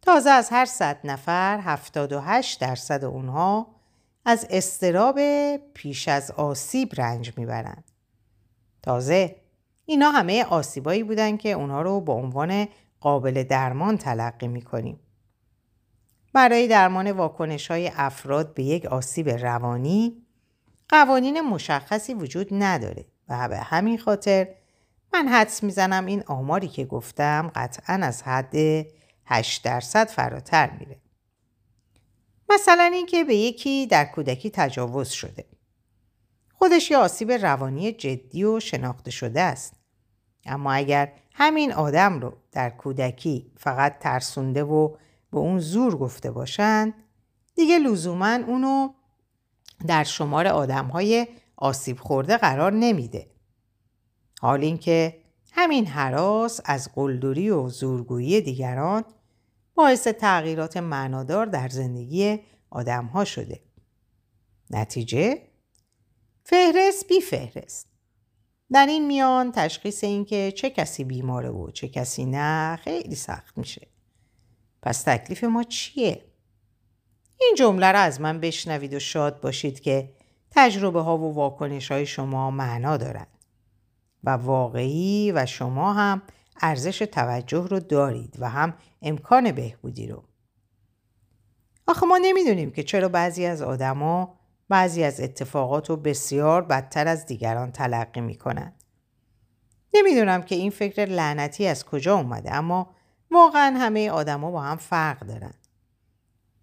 تازه 0.01 0.29
از 0.29 0.49
هر 0.49 0.65
صد 0.65 0.99
نفر 1.03 1.59
78 1.59 2.61
درصد 2.61 3.05
اونها 3.05 3.67
از 4.25 4.47
استراب 4.49 5.19
پیش 5.73 6.07
از 6.07 6.31
آسیب 6.31 6.91
رنج 6.97 7.37
می‌برند. 7.37 7.83
تازه 8.81 9.35
اینا 9.85 10.11
همه 10.11 10.43
آسیبایی 10.43 11.03
بودن 11.03 11.37
که 11.37 11.51
اونها 11.51 11.81
رو 11.81 12.01
به 12.01 12.11
عنوان 12.11 12.67
قابل 12.99 13.43
درمان 13.43 13.97
تلقی 13.97 14.47
می‌کنیم. 14.47 14.99
برای 16.33 16.67
درمان 16.67 17.11
واکنش 17.11 17.71
های 17.71 17.91
افراد 17.95 18.53
به 18.53 18.63
یک 18.63 18.85
آسیب 18.85 19.29
روانی 19.29 20.25
قوانین 20.89 21.41
مشخصی 21.41 22.13
وجود 22.13 22.47
نداره 22.51 23.05
و 23.29 23.49
به 23.49 23.57
همین 23.57 23.97
خاطر 23.97 24.47
من 25.13 25.27
حدس 25.27 25.63
می‌زنم 25.63 26.05
این 26.05 26.23
آماری 26.27 26.67
که 26.67 26.85
گفتم 26.85 27.51
قطعا 27.55 27.99
از 28.03 28.23
حد 28.23 28.55
8 29.25 29.63
درصد 29.63 30.07
فراتر 30.07 30.69
میره. 30.69 30.99
مثلا 32.49 32.91
اینکه 32.93 33.23
به 33.23 33.35
یکی 33.35 33.87
در 33.87 34.05
کودکی 34.05 34.49
تجاوز 34.49 35.09
شده. 35.09 35.45
خودش 36.53 36.91
یه 36.91 36.97
آسیب 36.97 37.31
روانی 37.31 37.91
جدی 37.91 38.43
و 38.43 38.59
شناخته 38.59 39.11
شده 39.11 39.41
است. 39.41 39.73
اما 40.45 40.73
اگر 40.73 41.11
همین 41.33 41.73
آدم 41.73 42.19
رو 42.19 42.37
در 42.51 42.69
کودکی 42.69 43.51
فقط 43.57 43.99
ترسونده 43.99 44.63
و 44.63 44.95
به 45.33 45.39
اون 45.39 45.59
زور 45.59 45.97
گفته 45.97 46.31
باشند 46.31 46.93
دیگه 47.55 47.79
لزوما 47.79 48.35
اونو 48.35 48.93
در 49.87 50.03
شمار 50.03 50.47
آدم 50.47 50.85
های 50.85 51.27
آسیب 51.57 51.99
خورده 51.99 52.37
قرار 52.37 52.71
نمیده. 52.71 53.27
حال 54.41 54.61
اینکه 54.61 55.17
همین 55.51 55.85
حراس 55.85 56.61
از 56.65 56.89
قلدری 56.95 57.49
و 57.49 57.69
زورگویی 57.69 58.41
دیگران 58.41 59.03
باعث 59.75 60.07
تغییرات 60.07 60.77
معنادار 60.77 61.45
در 61.45 61.69
زندگی 61.69 62.39
آدم 62.69 63.05
ها 63.05 63.25
شده. 63.25 63.59
نتیجه؟ 64.69 65.41
فهرست 66.43 67.07
بی 67.07 67.21
فهرست. 67.21 67.87
در 68.71 68.85
این 68.85 69.07
میان 69.07 69.51
تشخیص 69.51 70.03
اینکه 70.03 70.53
چه 70.55 70.69
کسی 70.69 71.03
بیماره 71.03 71.49
و 71.49 71.71
چه 71.71 71.87
کسی 71.87 72.25
نه 72.25 72.75
خیلی 72.75 73.15
سخت 73.15 73.57
میشه. 73.57 73.92
پس 74.83 75.01
تکلیف 75.01 75.43
ما 75.43 75.63
چیه؟ 75.63 76.25
این 77.39 77.55
جمله 77.57 77.91
را 77.91 77.99
از 77.99 78.21
من 78.21 78.39
بشنوید 78.39 78.93
و 78.93 78.99
شاد 78.99 79.41
باشید 79.41 79.79
که 79.79 80.13
تجربه 80.51 81.01
ها 81.01 81.17
و 81.17 81.33
واکنش 81.33 81.91
های 81.91 82.05
شما 82.05 82.51
معنا 82.51 82.97
دارند 82.97 83.27
و 84.23 84.29
واقعی 84.29 85.31
و 85.31 85.45
شما 85.45 85.93
هم 85.93 86.21
ارزش 86.61 86.99
توجه 86.99 87.67
رو 87.67 87.79
دارید 87.79 88.35
و 88.39 88.49
هم 88.49 88.73
امکان 89.01 89.51
بهبودی 89.51 90.07
رو. 90.07 90.23
آخه 91.87 92.05
ما 92.05 92.17
نمی‌دونیم 92.21 92.71
که 92.71 92.83
چرا 92.83 93.09
بعضی 93.09 93.45
از 93.45 93.61
آدما 93.61 94.39
بعضی 94.69 95.03
از 95.03 95.21
اتفاقات 95.21 95.89
رو 95.89 95.95
بسیار 95.95 96.61
بدتر 96.61 97.07
از 97.07 97.25
دیگران 97.25 97.71
تلقی 97.71 98.21
می‌کنند. 98.21 98.83
نمی‌دونم 99.93 100.41
که 100.41 100.55
این 100.55 100.71
فکر 100.71 101.05
لعنتی 101.05 101.67
از 101.67 101.85
کجا 101.85 102.15
اومده 102.15 102.53
اما 102.53 102.95
واقعا 103.33 103.77
همه 103.79 104.09
آدما 104.09 104.51
با 104.51 104.61
هم 104.61 104.77
فرق 104.77 105.19
دارن. 105.19 105.53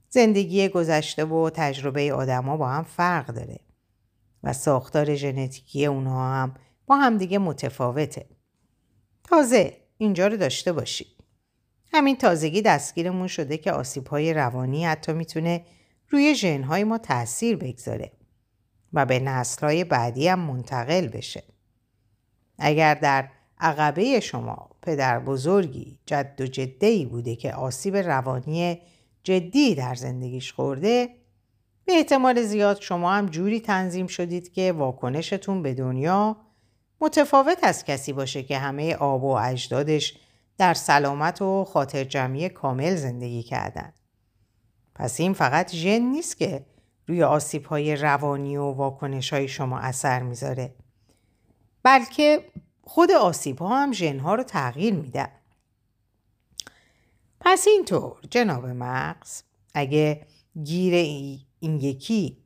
زندگی 0.09 0.69
گذشته 0.69 1.25
و 1.25 1.51
تجربه 1.55 2.13
آدما 2.13 2.57
با 2.57 2.69
هم 2.69 2.85
فرق 2.85 3.27
داره 3.27 3.61
و 4.43 4.53
ساختار 4.53 5.15
ژنتیکی 5.15 5.87
اونها 5.87 6.35
هم 6.35 6.55
با 6.87 6.97
هم 6.97 7.19
دیگه 7.19 7.39
متفاوته. 7.39 8.27
تازه 9.25 9.77
اینجا 9.99 10.27
رو 10.27 10.37
داشته 10.37 10.73
باشید. 10.73 11.25
همین 11.93 12.17
تازگی 12.17 12.63
دستگیرمون 12.63 13.27
شده 13.27 13.59
که 13.59 13.73
آسیب 13.73 14.07
های 14.07 14.35
روانی 14.35 14.85
حتی 14.85 15.13
می‌تونه 15.13 15.65
روی 16.09 16.35
ژنهای 16.35 16.85
ما 16.85 16.99
تاثیر 16.99 17.57
بگذاره 17.57 18.13
و 18.93 19.07
به 19.07 19.19
نسلهای 19.19 19.85
بعدی 19.85 20.29
هم 20.29 20.39
منتقل 20.39 21.09
بشه. 21.09 21.43
اگر 22.59 22.95
در 22.95 23.29
عقبه 23.61 24.21
شما 24.21 24.71
پدر 24.83 25.19
بزرگی 25.19 25.99
جد 26.07 26.41
و 26.41 26.47
جده 26.47 27.07
بوده 27.07 27.37
که 27.37 27.55
آسیب 27.55 27.97
روانی 27.97 28.81
جدی 29.23 29.75
در 29.75 29.95
زندگیش 29.95 30.53
خورده 30.53 31.09
به 31.85 31.93
احتمال 31.93 32.43
زیاد 32.43 32.81
شما 32.81 33.13
هم 33.13 33.27
جوری 33.27 33.61
تنظیم 33.61 34.07
شدید 34.07 34.53
که 34.53 34.73
واکنشتون 34.73 35.63
به 35.63 35.75
دنیا 35.75 36.37
متفاوت 37.01 37.59
از 37.63 37.85
کسی 37.85 38.13
باشه 38.13 38.43
که 38.43 38.59
همه 38.59 38.95
آب 38.95 39.25
و 39.25 39.27
اجدادش 39.27 40.19
در 40.59 40.75
سلامت 40.75 41.43
و 41.43 41.65
خاطر 41.65 42.05
جمعی 42.05 42.49
کامل 42.49 42.95
زندگی 42.97 43.43
کردن. 43.43 43.93
پس 44.95 45.21
این 45.21 45.33
فقط 45.33 45.73
ژن 45.73 45.99
نیست 45.99 46.37
که 46.37 46.67
روی 47.07 47.23
آسیب 47.23 47.67
های 47.67 47.97
روانی 47.97 48.57
و 48.57 48.63
واکنش 48.63 49.33
های 49.33 49.49
شما 49.49 49.79
اثر 49.79 50.23
می‌ذاره 50.23 50.75
بلکه 51.83 52.45
خود 52.93 53.11
آسیب 53.11 53.59
ها 53.59 53.83
هم 53.83 53.93
ژن 53.93 54.19
ها 54.19 54.35
رو 54.35 54.43
تغییر 54.43 54.95
میدن. 54.95 55.29
پس 57.41 57.67
اینطور 57.67 58.19
جناب 58.31 58.67
مغز 58.67 59.43
اگه 59.75 60.27
گیر 60.65 60.95
این 61.61 61.81
یکی 61.81 62.37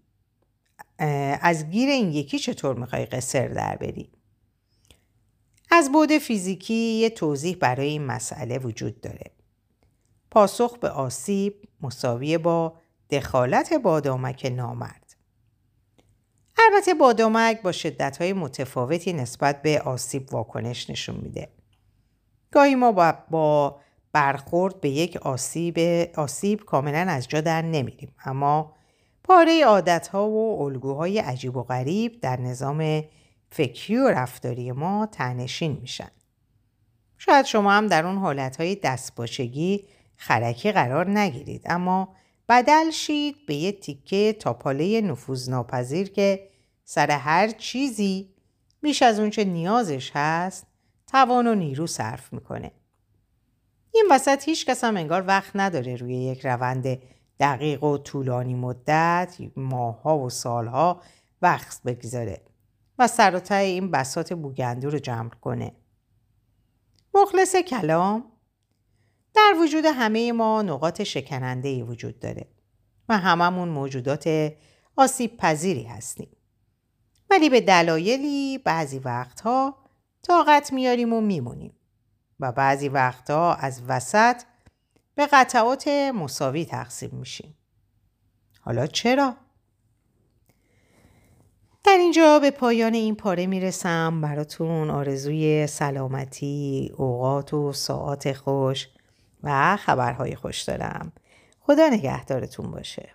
از 0.99 1.71
گیر 1.71 1.89
این 1.91 2.13
یکی 2.13 2.39
چطور 2.39 2.77
می‌خوای 2.77 3.07
قصر 3.07 3.49
در 3.49 3.77
بری؟ 3.77 4.11
از 5.71 5.93
بود 5.93 6.19
فیزیکی 6.19 6.75
یه 6.75 7.11
توضیح 7.11 7.57
برای 7.57 7.89
این 7.89 8.03
مسئله 8.05 8.59
وجود 8.59 9.01
داره. 9.01 9.31
پاسخ 10.31 10.79
به 10.79 10.89
آسیب 10.89 11.69
مساوی 11.81 12.39
با 12.39 12.77
دخالت 13.11 13.73
بادامک 13.73 14.53
نامرد. 14.57 15.04
البته 16.59 16.95
بادامک 16.95 17.63
با 17.63 17.73
شدتهای 17.73 18.33
متفاوتی 18.33 19.13
نسبت 19.13 19.63
به 19.63 19.81
آسیب 19.81 20.35
واکنش 20.35 20.91
نشون 20.91 21.17
میده. 21.17 21.49
گاهی 22.51 22.75
ما 22.75 22.93
با, 22.93 23.15
با 23.31 23.81
برخورد 24.13 24.81
به 24.81 24.89
یک 24.89 25.17
آسیب, 25.17 25.79
آسیب 26.17 26.65
کاملا 26.65 27.13
از 27.13 27.29
جا 27.29 27.41
در 27.41 27.63
نمیریم 27.63 28.15
اما 28.25 28.75
پاره 29.25 29.65
عادتها 29.65 30.31
و 30.31 30.63
الگوهای 30.63 31.19
عجیب 31.19 31.57
و 31.57 31.63
غریب 31.63 32.21
در 32.21 32.41
نظام 32.41 33.03
فکری 33.51 33.97
و 33.97 34.09
رفتاری 34.09 34.73
ما 34.73 35.07
تنشین 35.07 35.79
میشن. 35.81 36.11
شاید 37.19 37.47
شما 37.47 37.73
هم 37.73 37.87
در 37.87 38.07
اون 38.07 38.19
حالتهای 38.19 38.75
دستباشگی 38.75 39.85
خرکی 40.17 40.73
قرار 40.73 41.11
نگیرید 41.11 41.63
اما 41.67 42.15
بدل 42.49 42.91
شید 42.91 43.47
به 43.47 43.55
یه 43.55 43.73
تیکه 43.73 44.33
تاپاله 44.33 45.01
نفوذ 45.01 45.49
ناپذیر 45.49 46.11
که 46.11 46.49
سر 46.85 47.11
هر 47.11 47.49
چیزی 47.49 48.35
بیش 48.81 49.03
از 49.03 49.21
اونچه 49.21 49.45
نیازش 49.45 50.11
هست 50.15 50.67
توان 51.07 51.47
و 51.47 51.55
نیرو 51.55 51.87
صرف 51.87 52.33
می‌کنه. 52.33 52.73
این 53.95 54.07
وسط 54.11 54.45
هیچ 54.45 54.67
کس 54.67 54.85
هم 54.85 54.97
انگار 54.97 55.25
وقت 55.27 55.51
نداره 55.55 55.97
روی 55.97 56.15
یک 56.15 56.47
روند 56.47 56.99
دقیق 57.41 57.85
و 57.85 57.99
طولانی 57.99 58.55
مدت 58.55 59.37
ماهها 59.57 60.19
و 60.19 60.31
سالها 60.31 61.03
وقت 61.43 61.83
بگذاره 61.83 62.43
و 62.99 63.09
سر 63.09 63.41
و 63.51 63.55
این 63.55 63.91
بسات 63.91 64.33
بوگندو 64.33 64.91
رو 64.91 64.99
جمع 64.99 65.31
کنه. 65.31 65.73
مخلص 67.15 67.57
کلام 67.57 68.25
در 69.35 69.55
وجود 69.61 69.85
همه 69.85 70.33
ما 70.33 70.63
نقاط 70.63 71.03
شکننده 71.03 71.69
ای 71.69 71.83
وجود 71.83 72.19
داره 72.19 72.49
و 73.09 73.19
هممون 73.19 73.69
موجودات 73.69 74.53
آسیب 74.97 75.37
پذیری 75.37 75.83
هستیم. 75.83 76.29
ولی 77.31 77.51
به 77.51 77.61
دلایلی 77.61 78.59
بعضی 78.59 78.99
وقتها 78.99 79.77
طاقت 80.23 80.73
میاریم 80.73 81.13
و 81.13 81.21
میمونیم 81.21 81.75
و 82.41 82.53
بعضی 82.53 82.89
وقتها 82.89 83.55
از 83.55 83.83
وسط 83.89 84.43
به 85.15 85.27
قطعات 85.27 85.89
مساوی 85.89 86.65
تقسیم 86.65 87.11
میشیم. 87.13 87.57
حالا 88.61 88.87
چرا؟ 88.87 89.37
در 91.85 91.97
اینجا 91.99 92.39
به 92.39 92.51
پایان 92.51 92.95
این 92.95 93.15
پاره 93.15 93.47
می‌رسم 93.47 94.21
براتون 94.21 94.91
آرزوی 94.91 95.67
سلامتی، 95.67 96.93
اوقات 96.97 97.55
و 97.55 97.73
ساعات 97.73 98.33
خوش 98.33 98.89
و 99.45 99.77
خبرهای 99.77 100.35
خوش 100.35 100.63
دارم. 100.63 101.13
خدا 101.61 101.89
نگهدارتون 101.89 102.71
باشه. 102.71 103.09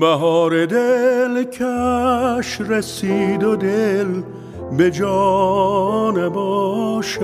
بهار 0.00 0.66
دل 0.66 1.44
کش 1.44 2.60
رسید 2.60 3.44
و 3.44 3.56
دل 3.56 4.06
به 4.78 4.90
جان 4.90 6.28
باشد. 6.28 7.22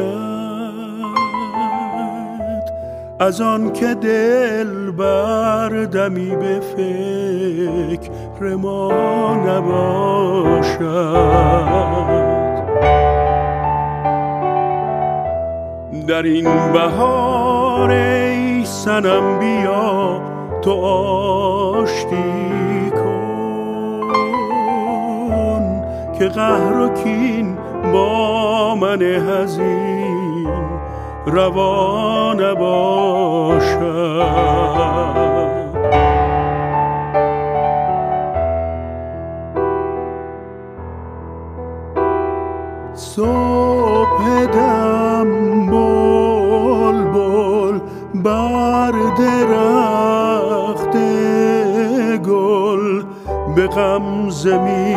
از 3.20 3.40
آن 3.40 3.72
که 3.72 3.94
دل 3.94 4.90
بردمی 4.90 6.36
به 6.36 6.60
فکر 6.60 8.54
ما 8.56 9.34
نباشد. 9.34 10.78
در 16.08 16.22
این 16.22 16.72
بهار 16.72 17.90
ای 17.90 18.64
سنم 18.64 19.38
بیا 19.38 20.37
تو 20.68 20.84
آشتی 20.84 22.90
کن 22.90 24.02
که 26.18 26.28
قهر 26.28 26.80
و 26.80 26.88
کین 26.88 27.58
با 27.92 28.74
من 28.74 29.02
هزین 29.02 30.48
روا 31.26 32.34
نباشد. 32.34 33.78
صبح 42.94 44.44
دم 44.52 44.97
به 53.58 53.66
غمزه 53.66 54.58
می 54.58 54.94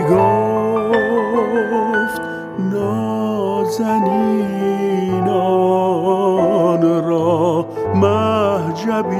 گفت 0.00 0.92
نازنینان 2.58 4.02
را 7.04 7.66
مهجبینان 7.94 9.12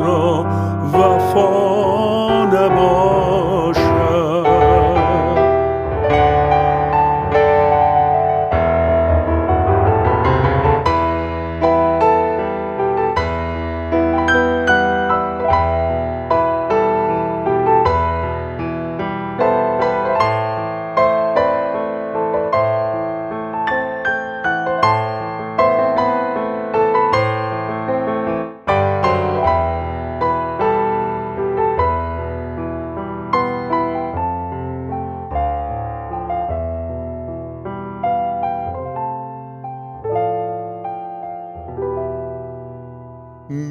را 0.00 0.46
وفا 0.92 2.44
نباشد 2.44 3.17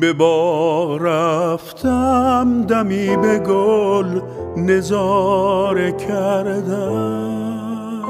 به 0.07 0.13
با 0.13 0.97
رفتم 0.97 2.65
دمی 2.67 3.17
به 3.17 3.39
گل 3.39 4.19
نظاره 4.57 5.91
کردم. 5.91 8.01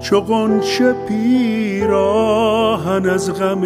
چو 0.00 0.20
غنچه 0.20 0.94
پیراهن 1.08 3.10
از 3.10 3.34
غم 3.34 3.62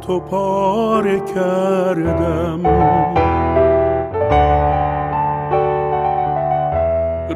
تو 0.00 0.20
پاره 0.20 1.20
کردم. 1.34 2.60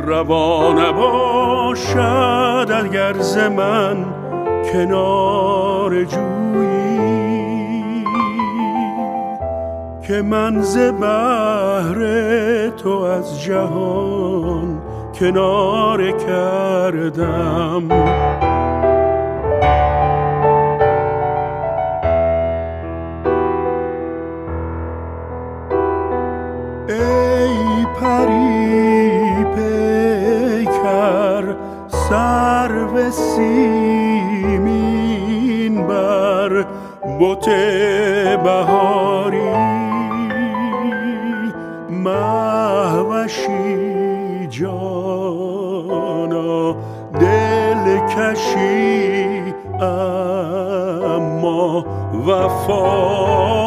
روا 0.07 0.72
نباشد 0.72 2.68
اگر 2.85 3.18
ز 3.18 3.38
من 3.38 4.05
کنار 4.72 6.05
جویی 6.05 6.31
که 10.02 10.22
من 10.22 10.62
ز 10.62 10.78
بهر 10.78 12.00
تو 12.68 12.90
از 12.90 13.42
جهان 13.42 14.82
کناره 15.14 16.12
کردم. 16.12 17.90
ای 26.88 27.86
پری 28.00 29.44
پیکر 29.54 31.44
سرو 31.88 33.10
سیمین 33.10 34.66
بر 35.86 36.66
بت 37.20 37.48
بهاری 38.44 39.01
اما 52.22 52.46
وفا 52.46 52.82
نداری 53.42 53.62